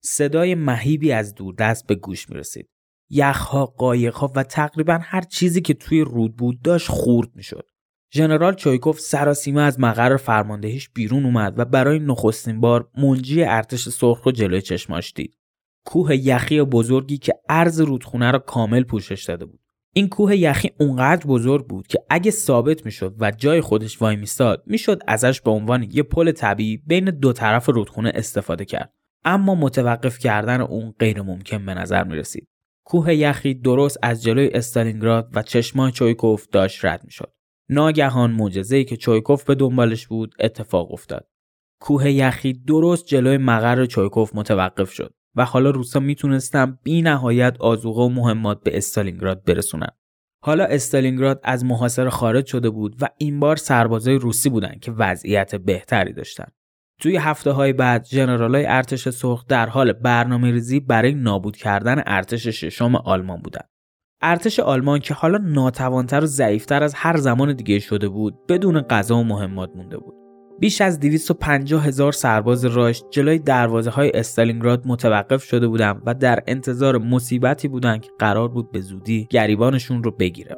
صدای 0.04 0.54
مهیبی 0.54 1.12
از 1.12 1.34
دست 1.58 1.86
به 1.86 1.94
گوش 1.94 2.30
می 2.30 2.36
رسید. 2.36 2.68
یخها، 3.10 3.66
قایقها 3.66 4.32
و 4.36 4.42
تقریبا 4.42 4.98
هر 5.02 5.20
چیزی 5.20 5.60
که 5.60 5.74
توی 5.74 6.00
رود 6.00 6.36
بود 6.36 6.62
داشت 6.62 6.88
خورد 6.88 7.28
می 7.34 7.42
شد. 7.42 7.70
ژنرال 8.14 8.54
چویکوف 8.54 9.00
سراسیمه 9.00 9.62
از 9.62 9.80
مقر 9.80 10.16
فرماندهیش 10.16 10.88
بیرون 10.88 11.24
اومد 11.24 11.58
و 11.58 11.64
برای 11.64 11.98
نخستین 11.98 12.60
بار 12.60 12.90
منجی 12.98 13.44
ارتش 13.44 13.88
سرخ 13.88 14.22
رو 14.22 14.32
جلوی 14.32 14.62
چشماش 14.62 15.12
دید. 15.16 15.36
کوه 15.86 16.16
یخی 16.16 16.62
بزرگی 16.62 17.18
که 17.18 17.34
عرض 17.48 17.80
رودخونه 17.80 18.30
را 18.30 18.38
کامل 18.38 18.82
پوشش 18.82 19.24
داده 19.24 19.44
بود. 19.44 19.60
این 19.94 20.08
کوه 20.08 20.36
یخی 20.36 20.70
اونقدر 20.80 21.26
بزرگ 21.26 21.66
بود 21.66 21.86
که 21.86 21.98
اگه 22.10 22.30
ثابت 22.30 22.84
می‌شد 22.84 23.14
و 23.18 23.30
جای 23.30 23.60
خودش 23.60 24.02
وای 24.02 24.16
میستاد 24.16 24.62
می‌شد 24.66 25.02
ازش 25.06 25.40
به 25.40 25.50
عنوان 25.50 25.86
یه 25.92 26.02
پل 26.02 26.32
طبیعی 26.32 26.76
بین 26.76 27.04
دو 27.04 27.32
طرف 27.32 27.68
رودخونه 27.68 28.12
استفاده 28.14 28.64
کرد. 28.64 28.92
اما 29.24 29.54
متوقف 29.54 30.18
کردن 30.18 30.60
اون 30.60 30.94
غیر 30.98 31.22
ممکن 31.22 31.66
به 31.66 31.74
نظر 31.74 32.04
می 32.04 32.16
رسید. 32.16 32.48
کوه 32.86 33.14
یخی 33.14 33.54
درست 33.54 33.98
از 34.02 34.22
جلوی 34.22 34.50
استالینگراد 34.54 35.28
و 35.34 35.42
چشمان 35.42 35.90
چویکوف 35.90 36.46
داشت 36.46 36.84
رد 36.84 37.04
می 37.04 37.10
شد. 37.10 37.32
ناگهان 37.68 38.30
معجزه‌ای 38.30 38.84
که 38.84 38.96
چویکوف 38.96 39.44
به 39.44 39.54
دنبالش 39.54 40.06
بود 40.06 40.34
اتفاق 40.40 40.92
افتاد. 40.92 41.28
کوه 41.80 42.10
یخی 42.10 42.52
درست 42.52 43.06
جلوی 43.06 43.36
مقر 43.36 43.86
چویکوف 43.86 44.34
متوقف 44.34 44.92
شد 44.92 45.14
و 45.36 45.44
حالا 45.44 45.70
روسا 45.70 46.00
می‌تونستن 46.00 46.78
بی 46.82 47.02
نهایت 47.02 47.56
آزوقه 47.60 48.02
و 48.02 48.08
مهمات 48.08 48.62
به 48.62 48.76
استالینگراد 48.76 49.44
برسونن. 49.44 49.90
حالا 50.44 50.64
استالینگراد 50.64 51.40
از 51.42 51.64
محاصره 51.64 52.10
خارج 52.10 52.46
شده 52.46 52.70
بود 52.70 52.96
و 53.00 53.08
این 53.18 53.40
بار 53.40 53.56
سربازای 53.56 54.14
روسی 54.14 54.50
بودند 54.50 54.80
که 54.80 54.92
وضعیت 54.92 55.54
بهتری 55.54 56.12
داشتن. 56.12 56.46
توی 57.00 57.16
هفته 57.16 57.50
های 57.50 57.72
بعد 57.72 58.04
جنرال 58.04 58.54
های 58.54 58.66
ارتش 58.66 59.08
سرخ 59.08 59.46
در 59.46 59.68
حال 59.68 59.92
برنامه 59.92 60.50
ریزی 60.50 60.80
برای 60.80 61.14
نابود 61.14 61.56
کردن 61.56 62.02
ارتش 62.06 62.48
ششم 62.48 62.96
آلمان 62.96 63.40
بودند. 63.42 63.68
ارتش 64.22 64.60
آلمان 64.60 64.98
که 64.98 65.14
حالا 65.14 65.38
ناتوانتر 65.38 66.24
و 66.24 66.26
ضعیفتر 66.26 66.82
از 66.82 66.94
هر 66.94 67.16
زمان 67.16 67.52
دیگه 67.52 67.78
شده 67.78 68.08
بود 68.08 68.46
بدون 68.46 68.80
غذا 68.80 69.16
و 69.16 69.24
مهمات 69.24 69.76
مونده 69.76 69.98
بود. 69.98 70.25
بیش 70.60 70.80
از 70.80 71.00
250 71.00 71.86
هزار 71.86 72.12
سرباز 72.12 72.64
راش 72.64 73.02
جلوی 73.10 73.38
دروازه 73.38 73.90
های 73.90 74.10
استالینگراد 74.14 74.82
متوقف 74.86 75.42
شده 75.44 75.68
بودند 75.68 76.02
و 76.06 76.14
در 76.14 76.42
انتظار 76.46 76.98
مصیبتی 76.98 77.68
بودند 77.68 78.00
که 78.00 78.10
قرار 78.18 78.48
بود 78.48 78.72
به 78.72 78.80
زودی 78.80 79.26
گریبانشون 79.30 80.02
رو 80.04 80.10
بگیره. 80.10 80.56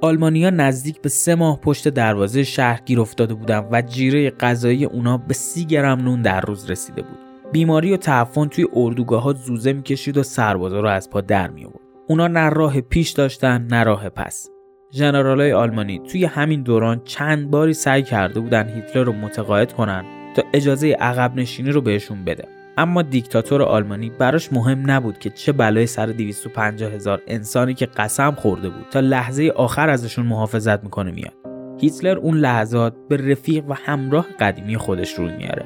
آلمانیا 0.00 0.50
نزدیک 0.50 1.00
به 1.00 1.08
سه 1.08 1.34
ماه 1.34 1.60
پشت 1.60 1.88
دروازه 1.88 2.42
شهر 2.42 2.80
گیر 2.84 3.00
افتاده 3.00 3.34
بودند 3.34 3.68
و 3.72 3.82
جیره 3.82 4.30
غذایی 4.30 4.84
اونا 4.84 5.16
به 5.18 5.34
سی 5.34 5.64
گرم 5.64 6.00
نون 6.00 6.22
در 6.22 6.40
روز 6.40 6.70
رسیده 6.70 7.02
بود. 7.02 7.18
بیماری 7.52 7.92
و 7.92 7.96
تعفن 7.96 8.46
توی 8.48 8.66
اردوگاه 8.74 9.22
ها 9.22 9.32
زوزه 9.32 9.72
می‌کشید 9.72 10.16
و 10.16 10.22
سربازا 10.22 10.80
رو 10.80 10.88
از 10.88 11.10
پا 11.10 11.20
در 11.20 11.50
می 11.50 11.64
آورد. 11.64 11.80
اونا 12.08 12.28
نه 12.28 12.48
راه 12.48 12.80
پیش 12.80 13.10
داشتن 13.10 13.66
نه 13.70 13.82
راه 13.82 14.08
پس. 14.08 14.50
ژنرالای 14.92 15.52
آلمانی 15.52 15.98
توی 15.98 16.24
همین 16.24 16.62
دوران 16.62 17.00
چند 17.04 17.50
باری 17.50 17.74
سعی 17.74 18.02
کرده 18.02 18.40
بودن 18.40 18.68
هیتلر 18.68 19.04
رو 19.04 19.12
متقاعد 19.12 19.72
کنن 19.72 20.04
تا 20.36 20.42
اجازه 20.52 20.92
عقب 20.92 21.36
نشینی 21.36 21.70
رو 21.70 21.80
بهشون 21.80 22.24
بده. 22.24 22.44
اما 22.78 23.02
دیکتاتور 23.02 23.62
آلمانی 23.62 24.10
براش 24.10 24.52
مهم 24.52 24.90
نبود 24.90 25.18
که 25.18 25.30
چه 25.30 25.52
بلایی 25.52 25.86
سر 25.86 26.06
250 26.06 26.92
هزار 26.92 27.22
انسانی 27.26 27.74
که 27.74 27.86
قسم 27.86 28.30
خورده 28.30 28.68
بود 28.68 28.86
تا 28.90 29.00
لحظه 29.00 29.52
آخر 29.56 29.88
ازشون 29.88 30.26
محافظت 30.26 30.84
می‌کنه 30.84 31.10
میاد. 31.10 31.34
هیتلر 31.80 32.18
اون 32.18 32.36
لحظات 32.36 32.94
به 33.08 33.16
رفیق 33.16 33.64
و 33.68 33.74
همراه 33.74 34.26
قدیمی 34.40 34.76
خودش 34.76 35.14
روی 35.14 35.32
میاره. 35.36 35.64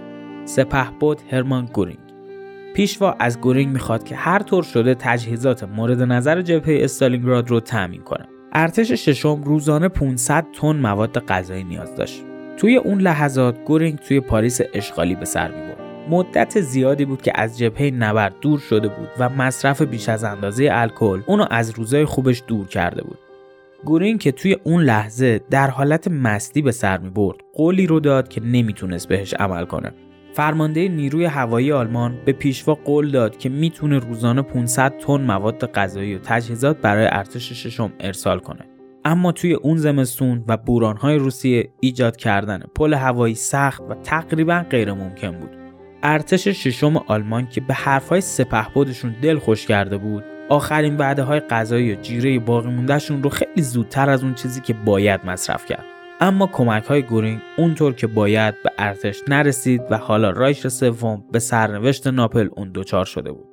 بود 1.00 1.20
هرمان 1.30 1.68
گورینگ. 1.72 1.98
پیشوا 2.74 3.16
از 3.20 3.40
گورینگ 3.40 3.72
می‌خواد 3.72 4.04
که 4.04 4.16
هر 4.16 4.38
طور 4.38 4.62
شده 4.62 4.94
تجهیزات 4.94 5.64
مورد 5.64 6.02
نظر 6.02 6.42
جبهه 6.42 6.84
استالینگراد 6.84 7.50
رو 7.50 7.60
تأمین 7.60 8.02
کنه. 8.02 8.33
ارتش 8.56 8.92
ششم 8.92 9.42
روزانه 9.42 9.88
500 9.88 10.46
تن 10.60 10.76
مواد 10.76 11.18
غذایی 11.18 11.64
نیاز 11.64 11.94
داشت. 11.94 12.22
توی 12.56 12.76
اون 12.76 13.00
لحظات 13.00 13.64
گورینگ 13.64 13.98
توی 13.98 14.20
پاریس 14.20 14.60
اشغالی 14.74 15.14
به 15.14 15.24
سر 15.24 15.48
می‌برد. 15.48 16.10
مدت 16.10 16.60
زیادی 16.60 17.04
بود 17.04 17.22
که 17.22 17.32
از 17.34 17.58
جبهه 17.58 17.90
نبرد 17.90 18.34
دور 18.40 18.58
شده 18.58 18.88
بود 18.88 19.08
و 19.18 19.28
مصرف 19.28 19.82
بیش 19.82 20.08
از 20.08 20.24
اندازه 20.24 20.68
الکل 20.72 21.20
اونو 21.26 21.46
از 21.50 21.70
روزای 21.70 22.04
خوبش 22.04 22.42
دور 22.46 22.66
کرده 22.66 23.02
بود. 23.02 23.18
گورین 23.84 24.18
که 24.18 24.32
توی 24.32 24.56
اون 24.64 24.82
لحظه 24.82 25.40
در 25.50 25.70
حالت 25.70 26.08
مستی 26.08 26.62
به 26.62 26.72
سر 26.72 26.98
می 26.98 27.10
برد 27.10 27.36
قولی 27.54 27.86
رو 27.86 28.00
داد 28.00 28.28
که 28.28 28.40
نمی‌تونست 28.40 29.08
بهش 29.08 29.34
عمل 29.34 29.64
کنه. 29.64 29.92
فرمانده 30.34 30.88
نیروی 30.88 31.24
هوایی 31.24 31.72
آلمان 31.72 32.18
به 32.24 32.32
پیشوا 32.32 32.74
قول 32.74 33.10
داد 33.10 33.38
که 33.38 33.48
می‌تونه 33.48 33.98
روزانه 33.98 34.42
500 34.42 34.98
تن 34.98 35.20
مواد 35.20 35.72
غذایی 35.72 36.14
و 36.14 36.18
تجهیزات 36.18 36.76
برای 36.76 37.08
ارتش 37.10 37.52
ششم 37.52 37.92
ارسال 38.00 38.38
کنه. 38.38 38.60
اما 39.04 39.32
توی 39.32 39.54
اون 39.54 39.76
زمستون 39.76 40.44
و 40.48 40.56
بورانهای 40.56 41.16
روسیه 41.16 41.68
ایجاد 41.80 42.16
کردن 42.16 42.62
پل 42.74 42.94
هوایی 42.94 43.34
سخت 43.34 43.82
و 43.88 43.94
تقریبا 43.94 44.64
غیر 44.70 44.92
ممکن 44.92 45.30
بود. 45.30 45.50
ارتش 46.02 46.48
ششم 46.48 46.96
آلمان 46.96 47.48
که 47.48 47.60
به 47.60 47.74
حرفهای 47.74 48.20
سپهبدشون 48.20 49.14
دل 49.22 49.38
خوش 49.38 49.66
کرده 49.66 49.98
بود 49.98 50.24
آخرین 50.48 50.96
وعده 50.96 51.22
های 51.22 51.40
غذایی 51.40 51.92
و 51.92 52.00
جیره 52.00 52.38
باقی 52.38 52.70
موندهشون 52.70 53.22
رو 53.22 53.30
خیلی 53.30 53.62
زودتر 53.62 54.10
از 54.10 54.24
اون 54.24 54.34
چیزی 54.34 54.60
که 54.60 54.74
باید 54.74 55.20
مصرف 55.26 55.66
کرد. 55.66 55.93
اما 56.24 56.46
کمک 56.46 56.84
های 56.84 57.02
گورینگ 57.02 57.40
اونطور 57.58 57.94
که 57.94 58.06
باید 58.06 58.54
به 58.62 58.70
ارتش 58.78 59.22
نرسید 59.28 59.82
و 59.90 59.98
حالا 59.98 60.30
رایش 60.30 60.68
سوم 60.68 61.24
به 61.32 61.38
سرنوشت 61.38 62.06
ناپل 62.06 62.48
اون 62.56 62.72
دوچار 62.72 63.04
شده 63.04 63.32
بود. 63.32 63.46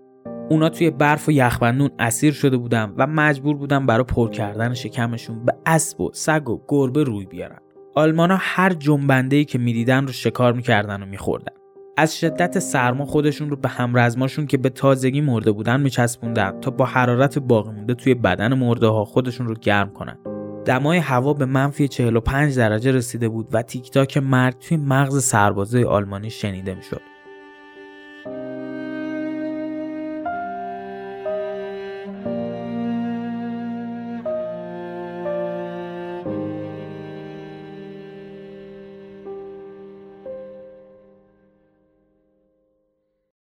اونا 0.50 0.70
توی 0.70 0.90
برف 0.90 1.30
و 1.30 1.32
یخبندون 1.32 1.90
اسیر 2.00 2.34
شده 2.34 2.58
بودن 2.58 2.94
و 2.98 3.08
مجبور 3.08 3.56
بودن 3.56 3.86
برای 3.86 4.04
پر 4.04 4.30
کردن 4.30 4.74
شکمشون 4.74 5.46
به 5.46 5.54
اسب 5.66 6.02
و 6.02 6.10
سگ 6.14 6.50
و 6.50 6.62
گربه 6.68 7.04
روی 7.04 7.26
بیارن. 7.26 7.60
آلمانا 7.96 8.38
هر 8.40 8.74
جنبنده 8.74 9.44
که 9.44 9.58
می‌دیدن 9.58 10.08
رو 10.08 10.14
شکار 10.14 10.54
می‌کردن 10.54 11.04
و 11.04 11.06
میخوردن. 11.06 11.54
از 11.98 12.20
شدت 12.20 12.60
سرما 12.60 13.06
خودشون 13.06 13.50
رو 13.50 13.56
به 13.56 13.70
همرزماشون 13.70 14.48
که 14.48 14.58
به 14.58 14.70
تازگی 14.70 15.22
مرده 15.22 15.52
بودن 15.52 15.82
میچسبوندن 15.82 16.60
تا 16.60 16.72
با 16.72 16.86
حرارت 16.86 17.40
باقی 17.40 17.72
مونده 17.72 17.94
توی 17.94 18.14
بدن 18.14 18.54
مرده 18.54 18.88
ها 18.88 19.06
خودشون 19.06 19.48
رو 19.48 19.56
گرم 19.56 19.90
کنن. 19.90 20.18
دمای 20.66 20.98
هوا 20.98 21.34
به 21.34 21.46
منفی 21.46 21.88
45 21.88 22.58
درجه 22.58 22.92
رسیده 22.92 23.30
بود 23.30 23.48
و 23.52 23.62
تیک 23.62 23.92
تاک 23.92 24.18
مرگ 24.18 24.60
توی 24.60 24.78
مغز 24.78 25.24
سربازای 25.24 25.84
آلمانی 25.84 26.30
شنیده 26.30 26.76
می‌شد 26.76 27.02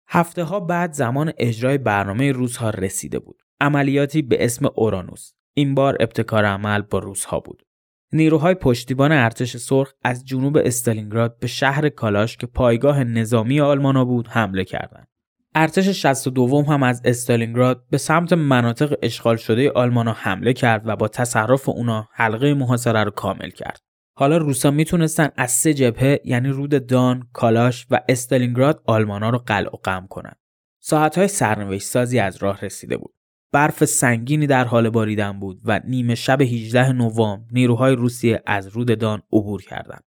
هفته 0.08 0.44
ها 0.44 0.60
بعد 0.60 0.94
زمان 0.94 1.34
اجرای 1.38 1.78
برنامه 1.78 2.32
روزها 2.32 2.70
رسیده 2.70 3.20
بود. 3.20 3.38
عملیاتی 3.62 4.22
به 4.22 4.46
اسم 4.46 4.66
اورانوس. 4.76 5.34
این 5.58 5.76
بار 5.76 5.98
ابتکار 6.00 6.46
عمل 6.46 6.82
با 6.82 7.00
روزها 7.00 7.40
بود. 7.40 7.64
نیروهای 8.14 8.54
پشتیبان 8.54 9.12
ارتش 9.12 9.58
سرخ 9.58 9.94
از 10.04 10.26
جنوب 10.26 10.58
استالینگراد 10.58 11.40
به 11.40 11.48
شهر 11.48 11.90
کالاش 11.90 12.38
که 12.38 12.48
پایگاه 12.48 13.04
نظامی 13.04 13.62
آلمانا 13.62 14.06
بود 14.06 14.28
حمله 14.28 14.64
کردند. 14.64 15.08
ارتش 15.56 15.90
62 15.90 16.64
هم 16.64 16.84
از 16.84 17.02
استالینگراد 17.06 17.86
به 17.90 17.98
سمت 17.98 18.34
مناطق 18.34 18.96
اشغال 19.02 19.36
شده 19.36 19.72
آلمانا 19.72 20.14
حمله 20.14 20.54
کرد 20.54 20.82
و 20.86 20.96
با 20.96 21.08
تصرف 21.08 21.70
اونا 21.70 22.08
حلقه 22.12 22.54
محاصره 22.54 23.04
رو 23.04 23.12
کامل 23.12 23.50
کرد. 23.50 23.80
حالا 24.18 24.38
روسا 24.38 24.72
می‌تونستن 24.72 25.30
از 25.38 25.52
سه 25.52 25.74
جبهه 25.74 26.22
یعنی 26.26 26.50
رود 26.50 26.88
دان، 26.88 27.30
کالاش 27.34 27.88
و 27.92 28.02
استالینگراد 28.10 28.82
آلمانا 28.86 29.30
رو 29.30 29.38
قلع 29.38 29.74
و 29.74 29.78
قم 29.84 30.08
کنن. 30.10 30.34
ساعتهای 30.80 31.28
سرنوشت 31.28 31.88
سازی 31.88 32.20
از 32.20 32.38
راه 32.38 32.62
رسیده 32.62 32.98
بود. 32.98 33.15
برف 33.56 33.86
سنگینی 33.86 34.48
در 34.48 34.66
حال 34.66 34.90
باریدن 34.90 35.40
بود 35.40 35.62
و 35.66 35.82
نیمه 35.88 36.16
شب 36.16 36.42
18 36.42 36.92
نوامبر 36.92 37.46
نیروهای 37.52 37.96
روسیه 37.96 38.44
از 38.46 38.68
رود 38.68 39.00
دان 39.00 39.22
عبور 39.34 39.62
کردند. 39.62 40.04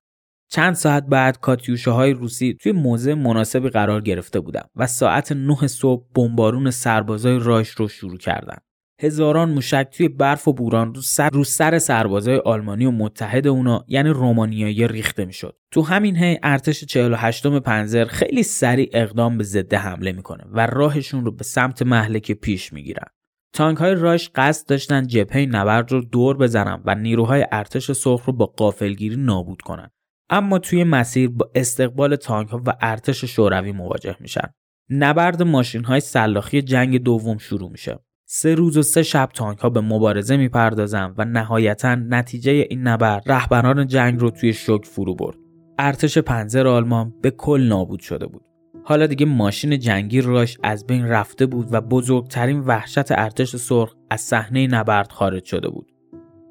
چند 0.50 0.74
ساعت 0.74 1.06
بعد 1.06 1.40
کاتیوشه 1.40 1.90
های 1.90 2.12
روسی 2.12 2.56
توی 2.60 2.72
موضع 2.72 3.14
مناسبی 3.14 3.68
قرار 3.68 4.00
گرفته 4.00 4.40
بودند 4.40 4.70
و 4.76 4.86
ساعت 4.86 5.32
9 5.32 5.66
صبح 5.66 6.06
بمبارون 6.14 6.70
سربازای 6.70 7.38
رایش 7.38 7.68
رو 7.68 7.88
شروع 7.88 8.16
کردند. 8.16 8.62
هزاران 9.00 9.50
موشک 9.50 9.88
توی 9.92 10.08
برف 10.08 10.48
و 10.48 10.52
بوران 10.52 10.94
رو 10.94 11.02
سر 11.02 11.30
رو 11.30 11.44
سر 11.44 11.78
سربازای 11.78 12.36
آلمانی 12.36 12.86
و 12.86 12.90
متحد 12.90 13.46
اونا 13.46 13.84
یعنی 13.88 14.08
رومانیایی 14.08 14.88
ریخته 14.88 15.24
می‌شد 15.24 15.56
تو 15.70 15.82
همین 15.82 16.16
هی 16.16 16.38
ارتش 16.42 16.84
48 16.84 17.46
پنزر 17.46 18.04
خیلی 18.04 18.42
سریع 18.42 18.90
اقدام 18.92 19.38
به 19.38 19.44
ضد 19.44 19.74
حمله 19.74 20.12
می‌کنه 20.12 20.44
و 20.52 20.66
راهشون 20.66 21.24
رو 21.24 21.32
به 21.32 21.44
سمت 21.44 21.82
محلکه 21.82 22.34
پیش 22.34 22.72
می‌گیرن 22.72 23.06
تانک 23.52 23.78
های 23.78 23.94
راش 23.94 24.30
قصد 24.34 24.68
داشتن 24.68 25.06
جبهه 25.06 25.46
نبرد 25.46 25.92
رو 25.92 26.00
دور 26.00 26.36
بزنن 26.36 26.82
و 26.84 26.94
نیروهای 26.94 27.46
ارتش 27.52 27.92
سرخ 27.92 28.24
رو 28.24 28.32
با 28.32 28.46
قافلگیری 28.46 29.16
نابود 29.16 29.62
کنن. 29.62 29.88
اما 30.30 30.58
توی 30.58 30.84
مسیر 30.84 31.28
با 31.28 31.50
استقبال 31.54 32.16
تانک 32.16 32.48
ها 32.48 32.62
و 32.66 32.76
ارتش 32.80 33.24
شوروی 33.24 33.72
مواجه 33.72 34.16
میشن. 34.20 34.48
نبرد 34.90 35.42
ماشین 35.42 35.84
های 35.84 36.00
سلاخی 36.00 36.62
جنگ 36.62 37.02
دوم 37.02 37.38
شروع 37.38 37.70
میشه. 37.70 37.98
سه 38.28 38.54
روز 38.54 38.76
و 38.76 38.82
سه 38.82 39.02
شب 39.02 39.28
تانک 39.34 39.58
ها 39.58 39.70
به 39.70 39.80
مبارزه 39.80 40.36
می‌پردازن 40.36 41.14
و 41.18 41.24
نهایتا 41.24 41.94
نتیجه 41.94 42.52
این 42.52 42.82
نبرد 42.82 43.22
رهبران 43.26 43.86
جنگ 43.86 44.20
رو 44.20 44.30
توی 44.30 44.52
شوک 44.52 44.84
فرو 44.84 45.14
برد. 45.14 45.36
ارتش 45.78 46.18
پنزر 46.18 46.66
آلمان 46.66 47.12
به 47.22 47.30
کل 47.30 47.62
نابود 47.62 48.00
شده 48.00 48.26
بود. 48.26 48.45
حالا 48.88 49.06
دیگه 49.06 49.26
ماشین 49.26 49.78
جنگی 49.78 50.20
راش 50.20 50.58
از 50.62 50.86
بین 50.86 51.04
رفته 51.08 51.46
بود 51.46 51.68
و 51.70 51.80
بزرگترین 51.80 52.60
وحشت 52.60 53.12
ارتش 53.12 53.56
سرخ 53.56 53.94
از 54.10 54.20
صحنه 54.20 54.66
نبرد 54.66 55.12
خارج 55.12 55.44
شده 55.44 55.68
بود. 55.68 55.92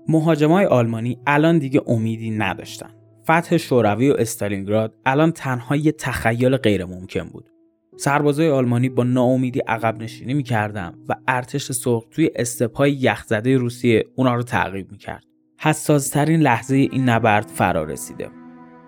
مهاجمای 0.08 0.66
آلمانی 0.66 1.18
الان 1.28 1.60
دیگه 1.60 1.82
امیدی 1.88 2.32
نداشتن. 2.32 2.90
فتح 3.24 3.58
شوروی 3.58 4.10
و 4.10 4.16
استالینگراد 4.20 4.94
الان 5.06 5.32
تنها 5.32 5.76
یه 5.76 5.92
تخیل 5.92 6.58
غیر 6.58 6.86
ممکن 6.86 7.24
بود. 7.24 7.50
سربازای 7.98 8.50
آلمانی 8.50 8.90
با 8.90 9.04
ناامیدی 9.04 9.60
عقب 9.60 10.02
نشینی 10.02 10.34
می‌کردن 10.34 10.94
و 11.10 11.16
ارتش 11.28 11.72
سرخ 11.72 12.04
توی 12.12 12.30
استپای 12.36 12.92
یخزده 12.92 13.58
روسیه 13.58 14.04
اونا 14.16 14.36
رو 14.36 14.44
تعقیب 14.44 14.92
می‌کرد. 14.92 15.24
حساسترین 15.60 16.40
لحظه 16.40 16.76
این 16.76 17.10
نبرد 17.10 17.48
فرا 17.48 17.84
رسیده. 17.84 18.45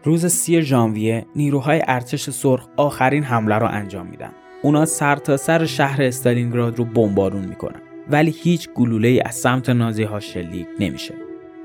روز 0.07 0.25
سی 0.25 0.61
ژانویه 0.61 1.25
نیروهای 1.35 1.81
ارتش 1.87 2.29
سرخ 2.29 2.67
آخرین 2.77 3.23
حمله 3.23 3.57
را 3.57 3.69
انجام 3.69 4.07
میدن. 4.07 4.31
اونا 4.61 4.85
سر 4.85 5.15
تا 5.15 5.37
سر 5.37 5.65
شهر 5.65 6.03
استالینگراد 6.03 6.77
رو 6.77 6.85
بمبارون 6.85 7.45
می‌کنن 7.45 7.81
ولی 8.09 8.31
هیچ 8.31 8.69
گلوله 8.75 9.21
از 9.25 9.35
سمت 9.35 9.69
نازی 9.69 10.03
ها 10.03 10.19
شلیک 10.19 10.67
نمیشه. 10.79 11.13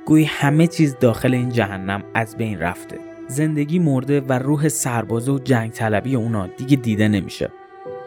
گویی 0.06 0.24
همه 0.24 0.66
چیز 0.66 0.96
داخل 1.00 1.34
این 1.34 1.48
جهنم 1.48 2.02
از 2.14 2.36
بین 2.36 2.58
رفته. 2.58 2.98
زندگی 3.28 3.78
مرده 3.78 4.20
و 4.20 4.32
روح 4.32 4.68
سربازه 4.68 5.32
و 5.32 5.38
جنگ 5.38 5.70
طلبی 5.70 6.14
اونا 6.14 6.46
دیگه 6.46 6.76
دیده 6.76 7.08
نمیشه. 7.08 7.50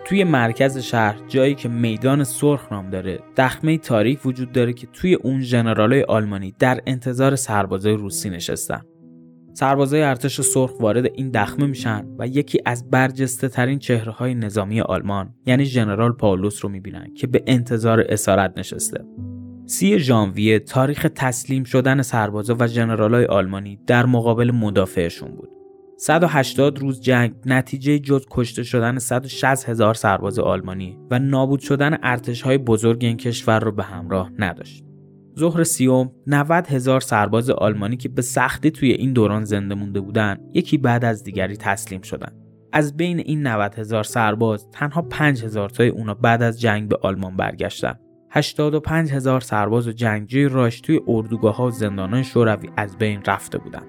توی 0.05 0.23
مرکز 0.23 0.77
شهر 0.77 1.15
جایی 1.27 1.55
که 1.55 1.69
میدان 1.69 2.23
سرخ 2.23 2.71
نام 2.71 2.89
داره 2.89 3.19
دخمه 3.37 3.77
تاریک 3.77 4.25
وجود 4.25 4.51
داره 4.51 4.73
که 4.73 4.87
توی 4.93 5.13
اون 5.13 5.41
ژنرالای 5.41 6.03
آلمانی 6.03 6.55
در 6.59 6.81
انتظار 6.85 7.35
سربازای 7.35 7.93
روسی 7.93 8.29
نشستن 8.29 8.81
سربازای 9.55 10.01
ارتش 10.01 10.41
سرخ 10.41 10.79
وارد 10.79 11.05
این 11.05 11.29
دخمه 11.29 11.65
میشن 11.65 12.05
و 12.19 12.27
یکی 12.27 12.59
از 12.65 12.89
برجسته 12.89 13.47
ترین 13.47 13.79
چهره 13.79 14.11
های 14.11 14.35
نظامی 14.35 14.81
آلمان 14.81 15.33
یعنی 15.45 15.65
ژنرال 15.65 16.11
پاولوس 16.11 16.65
رو 16.65 16.69
می‌بینن 16.69 17.13
که 17.13 17.27
به 17.27 17.43
انتظار 17.47 18.05
اسارت 18.09 18.53
نشسته. 18.57 19.05
سی 19.65 19.99
ژانویه 19.99 20.59
تاریخ 20.59 21.07
تسلیم 21.15 21.63
شدن 21.63 22.01
سربازا 22.01 22.55
و 22.59 22.67
ژنرالای 22.67 23.25
آلمانی 23.25 23.79
در 23.87 24.05
مقابل 24.05 24.51
مدافعشون 24.51 25.31
بود. 25.31 25.49
180 25.97 26.79
روز 26.79 27.01
جنگ 27.01 27.33
نتیجه 27.45 27.99
جز 27.99 28.25
کشته 28.31 28.63
شدن 28.63 28.99
160 28.99 29.69
هزار 29.69 29.93
سرباز 29.93 30.39
آلمانی 30.39 30.97
و 31.11 31.19
نابود 31.19 31.59
شدن 31.59 31.97
ارتش 32.03 32.41
های 32.41 32.57
بزرگ 32.57 33.05
این 33.05 33.17
کشور 33.17 33.59
رو 33.59 33.71
به 33.71 33.83
همراه 33.83 34.31
نداشت. 34.39 34.84
ظهر 35.39 35.63
سیوم 35.63 36.11
90 36.27 36.67
هزار 36.67 37.01
سرباز 37.01 37.49
آلمانی 37.49 37.97
که 37.97 38.09
به 38.09 38.21
سختی 38.21 38.71
توی 38.71 38.91
این 38.91 39.13
دوران 39.13 39.43
زنده 39.43 39.75
مونده 39.75 40.01
بودن 40.01 40.37
یکی 40.53 40.77
بعد 40.77 41.05
از 41.05 41.23
دیگری 41.23 41.57
تسلیم 41.57 42.01
شدن 42.01 42.31
از 42.73 42.97
بین 42.97 43.19
این 43.19 43.47
90 43.47 43.75
هزار 43.75 44.03
سرباز 44.03 44.69
تنها 44.71 45.01
5 45.01 45.43
هزار 45.43 45.69
تای 45.69 45.89
اونا 45.89 46.13
بعد 46.13 46.41
از 46.41 46.61
جنگ 46.61 46.89
به 46.89 46.97
آلمان 47.01 47.37
برگشتن 47.37 47.99
85 48.35 49.11
هزار 49.11 49.41
سرباز 49.41 49.87
و 49.87 49.91
جنگجوی 49.91 50.47
راش 50.47 50.81
توی 50.81 50.99
اردوگاه 51.07 51.55
ها 51.55 51.67
و 51.67 51.71
زندانهای 51.71 52.23
شوروی 52.23 52.69
از 52.77 52.97
بین 52.97 53.21
رفته 53.27 53.57
بودند. 53.57 53.87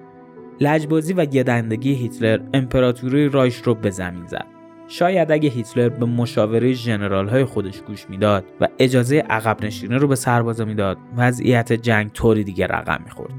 لجبازی 0.60 1.12
و 1.12 1.24
گدندگی 1.24 1.94
هیتلر 1.94 2.40
امپراتوری 2.54 3.28
رایش 3.28 3.56
رو 3.56 3.74
به 3.74 3.90
زمین 3.90 4.26
زد. 4.26 4.55
شاید 4.88 5.32
اگه 5.32 5.48
هیتلر 5.48 5.88
به 5.88 6.06
مشاوره 6.06 6.72
ژنرال 6.72 7.28
های 7.28 7.44
خودش 7.44 7.80
گوش 7.80 8.10
می‌داد 8.10 8.44
و 8.60 8.68
اجازه 8.78 9.18
عقب 9.18 9.64
نشینی 9.64 9.94
رو 9.94 10.08
به 10.08 10.14
سربازا 10.14 10.64
می‌داد 10.64 10.98
وضعیت 11.16 11.72
جنگ 11.72 12.12
طوری 12.12 12.44
دیگه 12.44 12.66
رقم 12.66 13.02
می‌خورد. 13.04 13.34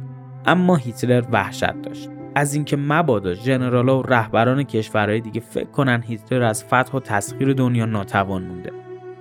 اما 0.46 0.76
هیتلر 0.76 1.24
وحشت 1.32 1.82
داشت. 1.82 2.10
از 2.36 2.54
اینکه 2.54 2.78
مبادا 2.78 3.34
ژنرالها 3.34 4.00
و 4.00 4.04
رهبران 4.04 4.64
کشورهای 4.64 5.22
دیگه 5.22 5.40
فکر 5.42 5.72
کنن 5.72 6.04
هیتلر 6.08 6.44
از 6.44 6.66
فتح 6.66 6.92
و 6.98 7.00
تسخیر 7.00 7.54
دنیا 7.54 7.86
ناتوان 7.86 8.44
مونده. 8.44 8.72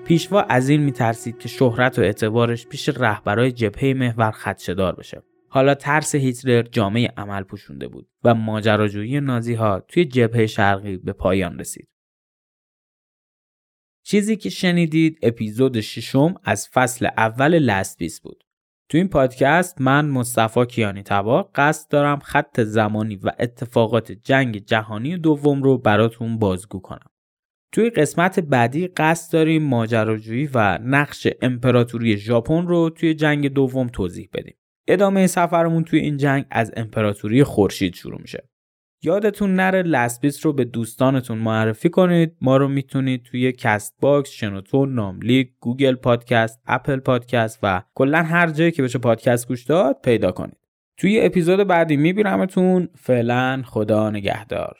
پیشوا 0.05 0.43
از 0.43 0.69
این 0.69 0.81
میترسید 0.81 1.39
که 1.39 1.49
شهرت 1.49 1.99
و 1.99 2.03
اعتبارش 2.03 2.67
پیش 2.67 2.89
رهبرای 2.89 3.53
جبهه 3.53 3.95
محور 3.95 4.31
خدشدار 4.31 4.95
بشه. 4.95 5.23
حالا 5.49 5.75
ترس 5.75 6.15
هیتلر 6.15 6.63
جامعه 6.63 7.13
عمل 7.17 7.43
پوشونده 7.43 7.89
بود 7.89 8.09
و 8.25 8.35
ماجراجویی 8.35 9.21
نازی 9.21 9.55
ها 9.55 9.81
توی 9.89 10.05
جبهه 10.05 10.47
شرقی 10.47 10.97
به 10.97 11.13
پایان 11.13 11.59
رسید. 11.59 11.89
چیزی 14.09 14.37
که 14.37 14.51
شنیدید 14.51 15.19
اپیزود 15.23 15.81
ششم 15.81 16.35
از 16.45 16.69
فصل 16.69 17.07
اول 17.17 17.59
لست 17.59 18.23
بود. 18.23 18.45
تو 18.89 18.99
این 18.99 19.09
پادکست 19.09 19.81
من 19.81 20.09
مصطفی 20.09 20.67
کیانی 20.67 21.03
تبار 21.03 21.43
قصد 21.55 21.91
دارم 21.91 22.19
خط 22.19 22.61
زمانی 22.61 23.17
و 23.17 23.33
اتفاقات 23.39 24.13
جنگ 24.13 24.65
جهانی 24.65 25.19
دوم 25.19 25.63
رو 25.63 25.79
براتون 25.79 26.39
بازگو 26.39 26.81
کنم. 26.81 27.11
توی 27.73 27.91
قسمت 27.91 28.41
بعدی 28.41 28.89
قصد 28.89 29.33
داریم 29.33 29.63
ماجراجویی 29.63 30.49
و 30.55 30.79
نقش 30.83 31.27
امپراتوری 31.43 32.17
ژاپن 32.17 32.67
رو 32.67 32.91
توی 32.91 33.15
جنگ 33.15 33.49
دوم 33.49 33.89
توضیح 33.89 34.29
بدیم. 34.33 34.57
ادامه 34.89 35.27
سفرمون 35.27 35.85
توی 35.85 36.01
این 36.01 36.17
جنگ 36.17 36.45
از 36.51 36.73
امپراتوری 36.77 37.45
خورشید 37.45 37.95
شروع 37.95 38.21
میشه. 38.21 38.49
یادتون 39.07 39.55
نره 39.55 39.83
لسبیس 39.83 40.47
رو 40.47 40.53
به 40.53 40.65
دوستانتون 40.65 41.39
معرفی 41.39 41.89
کنید. 41.89 42.37
ما 42.41 42.57
رو 42.57 42.69
می‌تونید 42.69 43.23
توی 43.23 43.53
Castbox 43.53 44.31
شنوتو 44.31 44.95
ناملیک 44.95 45.51
Google 45.61 45.95
Podcast 45.95 46.61
Apple 46.67 46.97
Podcast 46.97 47.59
و 47.63 47.83
کلا 47.95 48.23
هر 48.23 48.51
جایی 48.51 48.71
که 48.71 48.83
بشه 48.83 48.99
پادکست 48.99 49.49
گوش 49.49 49.65
داد 49.65 49.97
پیدا 50.05 50.33
کنید. 50.33 50.57
توی 50.97 51.21
اپیزود 51.21 51.69
بعدی 51.69 51.97
میبینمتون. 51.97 52.89
فعلا 52.95 53.63
خدا 53.67 54.11
نگهدار. 54.11 54.77